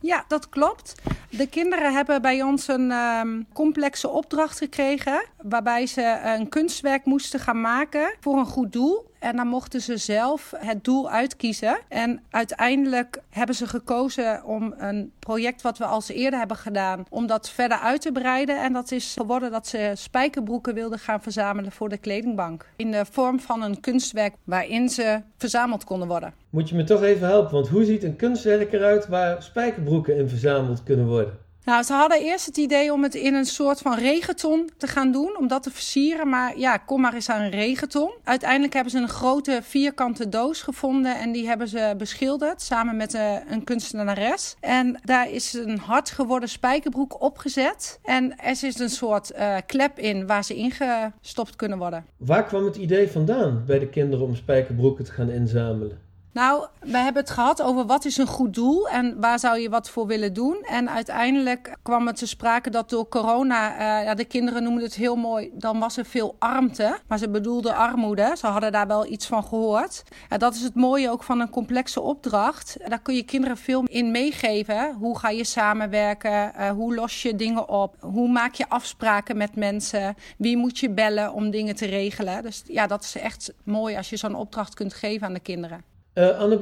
Ja, 0.00 0.24
dat 0.28 0.48
klopt. 0.48 0.94
De 1.36 1.46
kinderen 1.46 1.92
hebben 1.92 2.22
bij 2.22 2.42
ons 2.42 2.68
een 2.68 2.90
um, 2.90 3.46
complexe 3.52 4.08
opdracht 4.08 4.58
gekregen. 4.58 5.24
Waarbij 5.42 5.86
ze 5.86 6.20
een 6.24 6.48
kunstwerk 6.48 7.04
moesten 7.04 7.40
gaan 7.40 7.60
maken 7.60 8.14
voor 8.20 8.38
een 8.38 8.46
goed 8.46 8.72
doel. 8.72 9.10
En 9.22 9.36
dan 9.36 9.46
mochten 9.46 9.80
ze 9.80 9.96
zelf 9.96 10.52
het 10.56 10.84
doel 10.84 11.10
uitkiezen. 11.10 11.78
En 11.88 12.20
uiteindelijk 12.30 13.20
hebben 13.30 13.54
ze 13.54 13.66
gekozen 13.66 14.44
om 14.44 14.74
een 14.78 15.12
project 15.18 15.62
wat 15.62 15.78
we 15.78 15.84
al 15.84 16.02
eerder 16.08 16.38
hebben 16.38 16.56
gedaan, 16.56 17.04
om 17.08 17.26
dat 17.26 17.50
verder 17.50 17.78
uit 17.78 18.00
te 18.00 18.12
breiden. 18.12 18.62
En 18.62 18.72
dat 18.72 18.90
is 18.90 19.14
geworden 19.18 19.50
dat 19.50 19.66
ze 19.66 19.92
spijkerbroeken 19.94 20.74
wilden 20.74 20.98
gaan 20.98 21.22
verzamelen 21.22 21.72
voor 21.72 21.88
de 21.88 21.96
kledingbank. 21.96 22.66
In 22.76 22.90
de 22.90 23.04
vorm 23.10 23.40
van 23.40 23.62
een 23.62 23.80
kunstwerk 23.80 24.34
waarin 24.44 24.88
ze 24.88 25.20
verzameld 25.36 25.84
konden 25.84 26.08
worden. 26.08 26.34
Moet 26.50 26.68
je 26.68 26.74
me 26.74 26.84
toch 26.84 27.02
even 27.02 27.26
helpen, 27.26 27.52
want 27.52 27.68
hoe 27.68 27.84
ziet 27.84 28.02
een 28.02 28.16
kunstwerk 28.16 28.72
eruit 28.72 29.08
waar 29.08 29.42
spijkerbroeken 29.42 30.16
in 30.16 30.28
verzameld 30.28 30.82
kunnen 30.82 31.06
worden? 31.06 31.21
Nou, 31.64 31.82
ze 31.82 31.92
hadden 31.92 32.20
eerst 32.20 32.46
het 32.46 32.56
idee 32.56 32.92
om 32.92 33.02
het 33.02 33.14
in 33.14 33.34
een 33.34 33.44
soort 33.44 33.78
van 33.78 33.98
regenton 33.98 34.70
te 34.76 34.86
gaan 34.86 35.12
doen, 35.12 35.36
om 35.38 35.48
dat 35.48 35.62
te 35.62 35.70
versieren. 35.70 36.28
Maar 36.28 36.58
ja, 36.58 36.76
kom 36.76 37.00
maar 37.00 37.14
eens 37.14 37.28
aan 37.28 37.40
een 37.40 37.50
regenton. 37.50 38.12
Uiteindelijk 38.24 38.72
hebben 38.72 38.92
ze 38.92 38.98
een 38.98 39.08
grote 39.08 39.60
vierkante 39.62 40.28
doos 40.28 40.62
gevonden 40.62 41.18
en 41.18 41.32
die 41.32 41.46
hebben 41.46 41.68
ze 41.68 41.94
beschilderd 41.98 42.62
samen 42.62 42.96
met 42.96 43.14
eh, 43.14 43.34
een 43.50 43.64
kunstenares. 43.64 44.56
En 44.60 45.00
daar 45.04 45.30
is 45.30 45.52
een 45.52 45.78
hard 45.78 46.10
geworden 46.10 46.48
spijkerbroek 46.48 47.22
opgezet. 47.22 47.98
En 48.02 48.38
er 48.38 48.56
zit 48.56 48.80
een 48.80 48.90
soort 48.90 49.32
uh, 49.32 49.56
klep 49.66 49.98
in 49.98 50.26
waar 50.26 50.44
ze 50.44 50.54
ingestopt 50.54 51.56
kunnen 51.56 51.78
worden. 51.78 52.06
Waar 52.16 52.44
kwam 52.44 52.64
het 52.64 52.76
idee 52.76 53.08
vandaan 53.08 53.62
bij 53.66 53.78
de 53.78 53.88
kinderen 53.88 54.26
om 54.26 54.34
spijkerbroeken 54.34 55.04
te 55.04 55.12
gaan 55.12 55.30
inzamelen? 55.30 55.98
Nou, 56.32 56.66
we 56.80 56.96
hebben 56.96 57.22
het 57.22 57.30
gehad 57.30 57.62
over 57.62 57.86
wat 57.86 58.04
is 58.04 58.16
een 58.16 58.26
goed 58.26 58.54
doel 58.54 58.88
en 58.88 59.20
waar 59.20 59.38
zou 59.38 59.58
je 59.58 59.68
wat 59.68 59.90
voor 59.90 60.06
willen 60.06 60.32
doen. 60.32 60.62
En 60.62 60.90
uiteindelijk 60.90 61.76
kwam 61.82 62.06
het 62.06 62.16
te 62.16 62.26
sprake 62.26 62.70
dat 62.70 62.90
door 62.90 63.08
corona, 63.08 63.72
uh, 63.72 64.04
ja, 64.04 64.14
de 64.14 64.24
kinderen 64.24 64.62
noemden 64.62 64.84
het 64.84 64.94
heel 64.94 65.16
mooi, 65.16 65.50
dan 65.54 65.78
was 65.78 65.96
er 65.96 66.04
veel 66.04 66.36
armte. 66.38 66.98
Maar 67.06 67.18
ze 67.18 67.28
bedoelden 67.28 67.74
armoede, 67.74 68.34
ze 68.38 68.46
hadden 68.46 68.72
daar 68.72 68.86
wel 68.86 69.06
iets 69.06 69.26
van 69.26 69.44
gehoord. 69.44 70.02
En 70.28 70.38
dat 70.38 70.54
is 70.54 70.62
het 70.62 70.74
mooie 70.74 71.10
ook 71.10 71.22
van 71.22 71.40
een 71.40 71.50
complexe 71.50 72.00
opdracht. 72.00 72.76
Daar 72.88 73.02
kun 73.02 73.14
je 73.14 73.22
kinderen 73.22 73.56
veel 73.56 73.82
in 73.84 74.10
meegeven. 74.10 74.94
Hoe 74.94 75.18
ga 75.18 75.28
je 75.28 75.44
samenwerken? 75.44 76.52
Uh, 76.58 76.70
hoe 76.70 76.94
los 76.94 77.22
je 77.22 77.36
dingen 77.36 77.68
op? 77.68 77.96
Hoe 78.00 78.28
maak 78.28 78.54
je 78.54 78.68
afspraken 78.68 79.36
met 79.36 79.56
mensen? 79.56 80.14
Wie 80.38 80.56
moet 80.56 80.78
je 80.78 80.90
bellen 80.90 81.32
om 81.32 81.50
dingen 81.50 81.76
te 81.76 81.86
regelen? 81.86 82.42
Dus 82.42 82.62
ja, 82.66 82.86
dat 82.86 83.02
is 83.02 83.16
echt 83.16 83.52
mooi 83.64 83.96
als 83.96 84.10
je 84.10 84.16
zo'n 84.16 84.34
opdracht 84.34 84.74
kunt 84.74 84.94
geven 84.94 85.26
aan 85.26 85.32
de 85.32 85.40
kinderen. 85.40 85.91
Uh, 86.14 86.52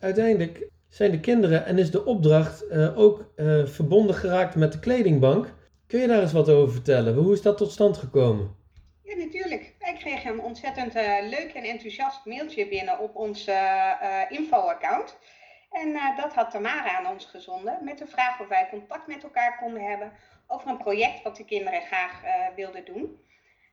uiteindelijk 0.00 0.68
zijn 0.88 1.10
de 1.10 1.20
kinderen 1.20 1.66
en 1.66 1.78
is 1.78 1.90
de 1.90 2.04
opdracht 2.04 2.64
uh, 2.70 2.98
ook 2.98 3.32
uh, 3.36 3.66
verbonden 3.66 4.14
geraakt 4.14 4.54
met 4.54 4.72
de 4.72 4.78
kledingbank. 4.78 5.54
Kun 5.86 6.00
je 6.00 6.06
daar 6.06 6.20
eens 6.20 6.32
wat 6.32 6.48
over 6.48 6.72
vertellen? 6.72 7.14
Hoe 7.14 7.32
is 7.32 7.42
dat 7.42 7.56
tot 7.56 7.72
stand 7.72 7.96
gekomen? 7.96 8.56
Ja, 9.02 9.16
natuurlijk. 9.16 9.74
Wij 9.78 9.92
kregen 9.92 10.32
een 10.32 10.40
ontzettend 10.40 10.94
leuk 11.30 11.52
en 11.54 11.64
enthousiast 11.64 12.24
mailtje 12.24 12.68
binnen 12.68 12.98
op 12.98 13.16
ons 13.16 13.50
info-account. 14.28 15.16
En 15.70 15.98
dat 16.16 16.34
had 16.34 16.50
Tamara 16.50 16.98
aan 16.98 17.12
ons 17.12 17.24
gezonden 17.24 17.78
met 17.84 17.98
de 17.98 18.06
vraag 18.06 18.40
of 18.40 18.48
wij 18.48 18.68
contact 18.70 19.06
met 19.06 19.22
elkaar 19.22 19.58
konden 19.58 19.82
hebben 19.82 20.12
over 20.46 20.70
een 20.70 20.78
project 20.78 21.22
wat 21.22 21.36
de 21.36 21.44
kinderen 21.44 21.80
graag 21.80 22.20
wilden 22.56 22.84
doen. 22.84 23.18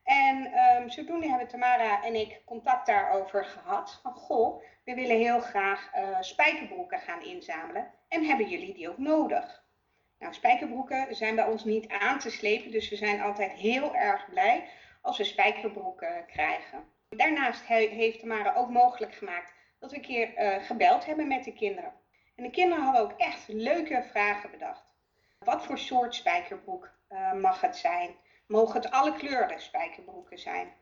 En 0.08 0.58
um, 0.58 0.90
zodoende 0.90 1.28
hebben 1.28 1.48
Tamara 1.48 2.02
en 2.02 2.14
ik 2.14 2.40
contact 2.44 2.86
daarover 2.86 3.44
gehad. 3.44 4.00
Van 4.02 4.12
goh, 4.12 4.62
we 4.84 4.94
willen 4.94 5.16
heel 5.16 5.40
graag 5.40 5.90
uh, 5.96 6.16
spijkerbroeken 6.20 6.98
gaan 6.98 7.22
inzamelen. 7.22 7.90
En 8.08 8.24
hebben 8.24 8.48
jullie 8.48 8.74
die 8.74 8.88
ook 8.88 8.98
nodig? 8.98 9.64
Nou, 10.18 10.34
spijkerbroeken 10.34 11.16
zijn 11.16 11.34
bij 11.34 11.46
ons 11.46 11.64
niet 11.64 11.88
aan 11.88 12.18
te 12.18 12.30
slepen. 12.30 12.70
Dus 12.70 12.88
we 12.88 12.96
zijn 12.96 13.20
altijd 13.20 13.52
heel 13.52 13.94
erg 13.94 14.30
blij 14.30 14.68
als 15.00 15.18
we 15.18 15.24
spijkerbroeken 15.24 16.26
krijgen. 16.26 16.84
Daarnaast 17.08 17.66
he 17.66 17.88
heeft 17.88 18.20
Tamara 18.20 18.54
ook 18.54 18.70
mogelijk 18.70 19.14
gemaakt 19.14 19.52
dat 19.78 19.90
we 19.90 19.96
een 19.96 20.02
keer 20.02 20.38
uh, 20.38 20.64
gebeld 20.64 21.06
hebben 21.06 21.28
met 21.28 21.44
de 21.44 21.52
kinderen. 21.52 21.92
En 22.36 22.44
de 22.44 22.50
kinderen 22.50 22.84
hadden 22.84 23.02
ook 23.02 23.18
echt 23.18 23.48
leuke 23.48 24.04
vragen 24.10 24.50
bedacht. 24.50 24.84
Wat 25.38 25.64
voor 25.64 25.78
soort 25.78 26.14
spijkerbroek 26.14 26.90
uh, 27.08 27.32
mag 27.32 27.60
het 27.60 27.76
zijn? 27.76 28.16
Mogen 28.48 28.80
het 28.80 28.90
alle 28.90 29.16
kleuren 29.16 29.60
spijkerbroeken 29.60 30.38
zijn? 30.38 30.72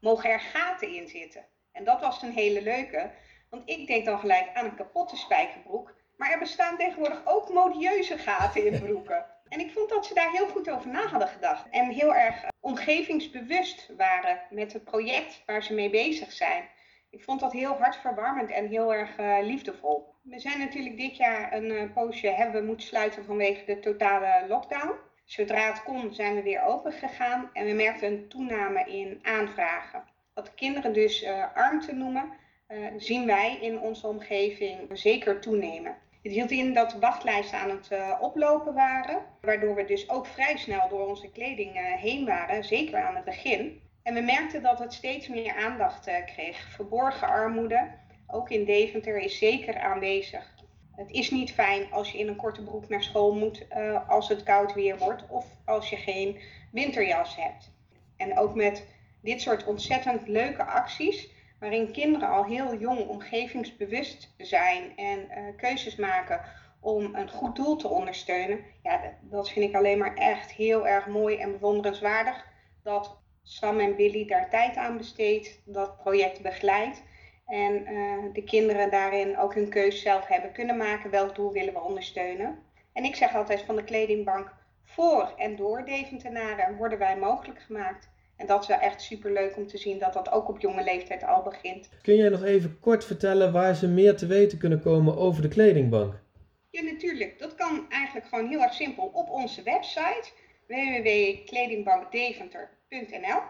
Mogen 0.00 0.30
er 0.30 0.40
gaten 0.40 0.88
in 0.88 1.08
zitten? 1.08 1.46
En 1.72 1.84
dat 1.84 2.00
was 2.00 2.22
een 2.22 2.32
hele 2.32 2.62
leuke, 2.62 3.10
want 3.50 3.70
ik 3.70 3.86
denk 3.86 4.04
dan 4.04 4.18
gelijk 4.18 4.50
aan 4.54 4.64
een 4.64 4.74
kapotte 4.74 5.16
spijkerbroek. 5.16 5.94
Maar 6.16 6.30
er 6.30 6.38
bestaan 6.38 6.76
tegenwoordig 6.76 7.22
ook 7.24 7.52
modieuze 7.52 8.18
gaten 8.18 8.66
in 8.66 8.80
broeken. 8.80 9.26
En 9.48 9.60
ik 9.60 9.70
vond 9.70 9.88
dat 9.88 10.06
ze 10.06 10.14
daar 10.14 10.30
heel 10.30 10.48
goed 10.48 10.70
over 10.70 10.90
na 10.90 11.06
hadden 11.06 11.28
gedacht. 11.28 11.68
En 11.70 11.90
heel 11.90 12.14
erg 12.14 12.44
omgevingsbewust 12.60 13.90
waren 13.96 14.40
met 14.50 14.72
het 14.72 14.84
project 14.84 15.42
waar 15.46 15.62
ze 15.62 15.74
mee 15.74 15.90
bezig 15.90 16.32
zijn. 16.32 16.68
Ik 17.10 17.22
vond 17.22 17.40
dat 17.40 17.52
heel 17.52 17.76
hartverwarmend 17.78 18.50
en 18.50 18.68
heel 18.68 18.94
erg 18.94 19.18
uh, 19.18 19.36
liefdevol. 19.42 20.14
We 20.22 20.38
zijn 20.40 20.58
natuurlijk 20.58 20.96
dit 20.96 21.16
jaar 21.16 21.52
een 21.52 21.70
uh, 21.70 21.92
poosje 21.94 22.28
hebben 22.28 22.66
moeten 22.66 22.86
sluiten 22.86 23.24
vanwege 23.24 23.64
de 23.64 23.78
totale 23.78 24.48
lockdown. 24.48 25.05
Zodra 25.26 25.66
het 25.66 25.82
kon 25.82 26.14
zijn 26.14 26.34
we 26.34 26.42
weer 26.42 26.62
open 26.62 26.92
gegaan 26.92 27.50
en 27.52 27.66
we 27.66 27.72
merkten 27.72 28.12
een 28.12 28.28
toename 28.28 28.84
in 28.84 29.18
aanvragen. 29.22 30.04
Wat 30.34 30.54
kinderen 30.54 30.92
dus 30.92 31.22
uh, 31.22 31.44
armte 31.54 31.94
noemen, 31.94 32.32
uh, 32.68 32.86
zien 32.96 33.26
wij 33.26 33.58
in 33.60 33.80
onze 33.80 34.06
omgeving 34.06 34.88
zeker 34.92 35.40
toenemen. 35.40 35.96
Het 36.22 36.32
hield 36.32 36.50
in 36.50 36.72
dat 36.72 36.90
de 36.90 36.98
wachtlijsten 36.98 37.58
aan 37.58 37.70
het 37.70 37.88
uh, 37.92 38.18
oplopen 38.20 38.74
waren, 38.74 39.24
waardoor 39.40 39.74
we 39.74 39.84
dus 39.84 40.08
ook 40.08 40.26
vrij 40.26 40.56
snel 40.56 40.88
door 40.88 41.06
onze 41.06 41.30
kleding 41.30 41.98
heen 42.00 42.26
waren, 42.26 42.64
zeker 42.64 43.02
aan 43.02 43.14
het 43.14 43.24
begin. 43.24 43.80
En 44.02 44.14
we 44.14 44.20
merkten 44.20 44.62
dat 44.62 44.78
het 44.78 44.92
steeds 44.92 45.28
meer 45.28 45.54
aandacht 45.54 46.10
kreeg. 46.26 46.70
Verborgen 46.70 47.28
armoede, 47.28 47.90
ook 48.26 48.50
in 48.50 48.64
Deventer, 48.64 49.18
is 49.18 49.38
zeker 49.38 49.78
aanwezig. 49.78 50.55
Het 50.96 51.10
is 51.10 51.30
niet 51.30 51.52
fijn 51.52 51.92
als 51.92 52.12
je 52.12 52.18
in 52.18 52.28
een 52.28 52.36
korte 52.36 52.62
broek 52.62 52.88
naar 52.88 53.02
school 53.02 53.34
moet 53.34 53.66
uh, 53.76 54.08
als 54.08 54.28
het 54.28 54.42
koud 54.42 54.74
weer 54.74 54.98
wordt 54.98 55.28
of 55.28 55.46
als 55.64 55.90
je 55.90 55.96
geen 55.96 56.38
winterjas 56.72 57.36
hebt. 57.36 57.70
En 58.16 58.38
ook 58.38 58.54
met 58.54 58.86
dit 59.20 59.40
soort 59.40 59.64
ontzettend 59.64 60.28
leuke 60.28 60.64
acties, 60.64 61.28
waarin 61.60 61.92
kinderen 61.92 62.28
al 62.28 62.44
heel 62.44 62.78
jong 62.78 63.08
omgevingsbewust 63.08 64.34
zijn 64.38 64.96
en 64.96 65.18
uh, 65.18 65.56
keuzes 65.56 65.96
maken 65.96 66.40
om 66.80 67.14
een 67.14 67.30
goed 67.30 67.56
doel 67.56 67.76
te 67.76 67.88
ondersteunen. 67.88 68.58
Ja, 68.82 69.02
dat, 69.02 69.12
dat 69.22 69.50
vind 69.50 69.68
ik 69.68 69.76
alleen 69.76 69.98
maar 69.98 70.14
echt 70.14 70.50
heel 70.50 70.86
erg 70.86 71.06
mooi 71.06 71.36
en 71.36 71.52
bewonderenswaardig 71.52 72.46
dat 72.82 73.18
Sam 73.42 73.80
en 73.80 73.96
Billy 73.96 74.26
daar 74.26 74.50
tijd 74.50 74.76
aan 74.76 74.96
besteedt, 74.96 75.60
dat 75.64 75.96
project 75.96 76.42
begeleidt. 76.42 77.02
En 77.46 77.92
uh, 77.92 78.24
de 78.32 78.44
kinderen 78.44 78.90
daarin 78.90 79.38
ook 79.38 79.54
hun 79.54 79.68
keus 79.68 80.02
zelf 80.02 80.26
hebben 80.26 80.52
kunnen 80.52 80.76
maken. 80.76 81.10
Welk 81.10 81.34
doel 81.34 81.52
willen 81.52 81.72
we 81.72 81.80
ondersteunen? 81.80 82.58
En 82.92 83.04
ik 83.04 83.14
zeg 83.14 83.34
altijd 83.34 83.62
van 83.62 83.76
de 83.76 83.84
kledingbank 83.84 84.52
voor 84.84 85.32
en 85.36 85.56
door 85.56 85.84
Deventenaren 85.84 86.76
worden 86.76 86.98
wij 86.98 87.16
mogelijk 87.16 87.60
gemaakt. 87.60 88.08
En 88.36 88.46
dat 88.46 88.62
is 88.62 88.68
wel 88.68 88.78
echt 88.78 89.02
superleuk 89.02 89.56
om 89.56 89.66
te 89.66 89.78
zien 89.78 89.98
dat 89.98 90.12
dat 90.12 90.30
ook 90.30 90.48
op 90.48 90.60
jonge 90.60 90.84
leeftijd 90.84 91.24
al 91.24 91.42
begint. 91.42 91.88
Kun 92.02 92.16
jij 92.16 92.28
nog 92.28 92.44
even 92.44 92.80
kort 92.80 93.04
vertellen 93.04 93.52
waar 93.52 93.74
ze 93.74 93.88
meer 93.88 94.16
te 94.16 94.26
weten 94.26 94.58
kunnen 94.58 94.80
komen 94.80 95.16
over 95.16 95.42
de 95.42 95.48
kledingbank? 95.48 96.14
Ja, 96.70 96.82
natuurlijk. 96.82 97.38
Dat 97.38 97.54
kan 97.54 97.86
eigenlijk 97.88 98.26
gewoon 98.26 98.48
heel 98.48 98.62
erg 98.62 98.74
simpel 98.74 99.10
op 99.12 99.30
onze 99.30 99.62
website 99.62 100.30
www.kledingbankdeventer.nl. 100.66 103.40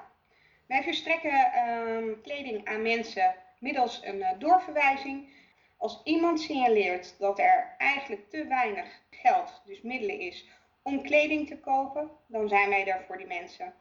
Wij 0.66 0.82
verstrekken 0.82 1.32
uh, 1.32 2.12
kleding 2.22 2.64
aan 2.64 2.82
mensen 2.82 3.34
middels 3.58 4.00
een 4.04 4.16
uh, 4.16 4.28
doorverwijzing. 4.38 5.28
Als 5.76 6.00
iemand 6.04 6.40
signaleert 6.40 7.14
dat 7.18 7.38
er 7.38 7.74
eigenlijk 7.78 8.30
te 8.30 8.46
weinig 8.48 8.86
geld, 9.10 9.62
dus 9.66 9.82
middelen 9.82 10.20
is, 10.20 10.46
om 10.82 11.02
kleding 11.02 11.48
te 11.48 11.58
kopen, 11.58 12.10
dan 12.26 12.48
zijn 12.48 12.68
wij 12.68 12.84
daar 12.84 13.04
voor 13.06 13.16
die 13.16 13.26
mensen. 13.26 13.74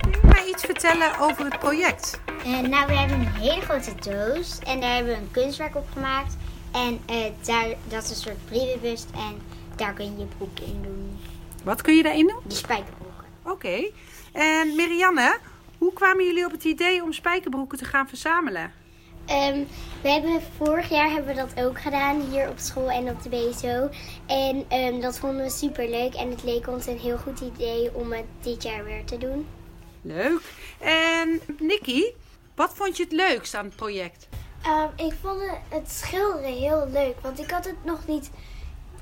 Kun 0.00 0.10
je 0.10 0.20
mij 0.22 0.46
iets 0.46 0.64
vertellen 0.64 1.18
over 1.18 1.44
het 1.44 1.58
project? 1.58 2.20
Uh, 2.46 2.60
nou, 2.60 2.86
we 2.86 2.98
hebben 2.98 3.18
een 3.18 3.26
hele 3.26 3.60
grote 3.60 3.94
doos 3.94 4.58
en 4.58 4.80
daar 4.80 4.94
hebben 4.94 5.12
we 5.12 5.18
een 5.20 5.30
kunstwerk 5.30 5.76
op 5.76 5.88
gemaakt. 5.92 6.36
En 6.72 7.00
uh, 7.10 7.24
daar, 7.44 7.68
dat 7.88 8.02
is 8.02 8.10
een 8.10 8.16
soort 8.16 8.44
brievenbus 8.44 9.06
en 9.14 9.40
daar 9.76 9.92
kun 9.92 10.04
je 10.04 10.18
je 10.18 10.26
broek 10.26 10.58
in 10.58 10.82
doen. 10.82 11.18
Wat 11.64 11.82
kun 11.82 11.94
je 11.94 12.02
daarin 12.02 12.26
doen? 12.26 12.40
De 12.44 12.54
spijkerbroeken. 12.54 13.24
Oké. 13.42 13.52
Okay. 13.52 13.92
En 14.36 14.74
Marianne, 14.76 15.38
hoe 15.78 15.92
kwamen 15.92 16.24
jullie 16.24 16.44
op 16.44 16.50
het 16.50 16.64
idee 16.64 17.02
om 17.02 17.12
spijkerbroeken 17.12 17.78
te 17.78 17.84
gaan 17.84 18.08
verzamelen? 18.08 18.72
Um, 19.30 19.66
we 20.02 20.08
hebben, 20.10 20.40
vorig 20.56 20.88
jaar 20.88 21.10
hebben 21.10 21.34
we 21.34 21.40
dat 21.40 21.64
ook 21.64 21.80
gedaan 21.80 22.20
hier 22.20 22.48
op 22.48 22.58
school 22.58 22.90
en 22.90 23.08
op 23.08 23.22
de 23.22 23.28
BSO. 23.28 23.90
En 24.26 24.78
um, 24.78 25.00
dat 25.00 25.18
vonden 25.18 25.44
we 25.44 25.50
super 25.50 25.88
leuk 25.88 26.14
en 26.14 26.30
het 26.30 26.42
leek 26.42 26.68
ons 26.68 26.86
een 26.86 26.98
heel 26.98 27.16
goed 27.16 27.40
idee 27.40 27.94
om 27.94 28.12
het 28.12 28.24
dit 28.40 28.62
jaar 28.62 28.84
weer 28.84 29.04
te 29.04 29.18
doen. 29.18 29.46
Leuk. 30.02 30.40
En 30.80 31.40
Nikki, 31.58 32.14
wat 32.54 32.72
vond 32.74 32.96
je 32.96 33.02
het 33.02 33.12
leukst 33.12 33.54
aan 33.54 33.64
het 33.64 33.76
project? 33.76 34.28
Um, 34.66 35.06
ik 35.06 35.14
vond 35.22 35.42
het 35.68 35.90
schilderen 35.90 36.52
heel 36.52 36.88
leuk, 36.92 37.20
want 37.20 37.38
ik 37.38 37.50
had 37.50 37.64
het 37.64 37.84
nog 37.84 38.06
niet 38.06 38.30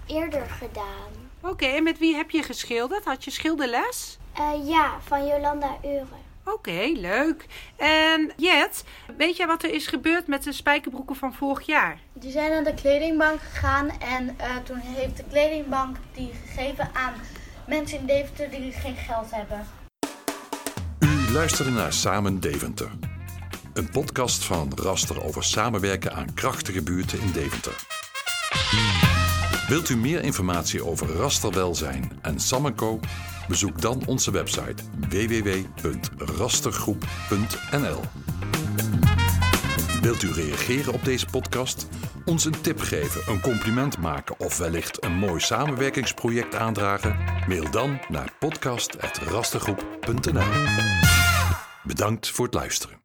eerder 0.06 0.46
gedaan. 0.46 1.12
Oké, 1.40 1.52
okay, 1.52 1.76
en 1.76 1.82
met 1.82 1.98
wie 1.98 2.14
heb 2.14 2.30
je 2.30 2.42
geschilderd? 2.42 3.04
Had 3.04 3.24
je 3.24 3.30
schilderles? 3.30 4.18
Uh, 4.38 4.68
ja, 4.68 4.92
van 5.04 5.26
Jolanda 5.26 5.76
Euren. 5.82 6.22
Oké, 6.44 6.54
okay, 6.54 6.92
leuk. 6.92 7.46
En 7.76 8.32
Jet, 8.36 8.84
weet 9.16 9.36
jij 9.36 9.46
wat 9.46 9.62
er 9.62 9.74
is 9.74 9.86
gebeurd 9.86 10.26
met 10.26 10.42
de 10.42 10.52
spijkerbroeken 10.52 11.16
van 11.16 11.34
vorig 11.34 11.66
jaar? 11.66 11.98
Die 12.12 12.30
zijn 12.30 12.50
naar 12.50 12.64
de 12.64 12.74
kledingbank 12.74 13.40
gegaan 13.40 13.90
en 14.00 14.36
uh, 14.40 14.56
toen 14.64 14.78
heeft 14.78 15.16
de 15.16 15.24
kledingbank 15.30 15.96
die 16.12 16.30
gegeven 16.46 16.90
aan 16.92 17.12
mensen 17.66 17.98
in 17.98 18.06
Deventer 18.06 18.50
die 18.50 18.72
geen 18.72 18.96
geld 18.96 19.30
hebben. 19.30 19.66
U 20.98 21.32
luisterde 21.32 21.70
naar 21.70 21.92
Samen 21.92 22.40
Deventer. 22.40 22.90
Een 23.74 23.90
podcast 23.90 24.44
van 24.44 24.72
Raster 24.74 25.24
over 25.24 25.44
samenwerken 25.44 26.12
aan 26.12 26.34
krachtige 26.34 26.82
buurten 26.82 27.20
in 27.20 27.32
Deventer. 27.32 27.86
Wilt 29.68 29.88
u 29.88 29.96
meer 29.96 30.22
informatie 30.22 30.84
over 30.84 31.06
rasterwelzijn 31.06 32.18
en 32.22 32.40
Samenco? 32.40 33.00
Bezoek 33.48 33.80
dan 33.80 34.02
onze 34.06 34.30
website 34.30 34.82
www.rastergroep.nl. 35.08 38.00
Wilt 40.00 40.22
u 40.22 40.32
reageren 40.32 40.92
op 40.92 41.04
deze 41.04 41.26
podcast? 41.26 41.88
Ons 42.24 42.44
een 42.44 42.60
tip 42.60 42.80
geven, 42.80 43.32
een 43.32 43.40
compliment 43.40 43.98
maken 43.98 44.40
of 44.40 44.58
wellicht 44.58 45.04
een 45.04 45.14
mooi 45.14 45.40
samenwerkingsproject 45.40 46.54
aandragen? 46.54 47.16
Mail 47.48 47.70
dan 47.70 48.00
naar 48.08 48.32
podcast.rastergroep.nl. 48.38 50.52
Bedankt 51.82 52.30
voor 52.30 52.44
het 52.44 52.54
luisteren. 52.54 53.03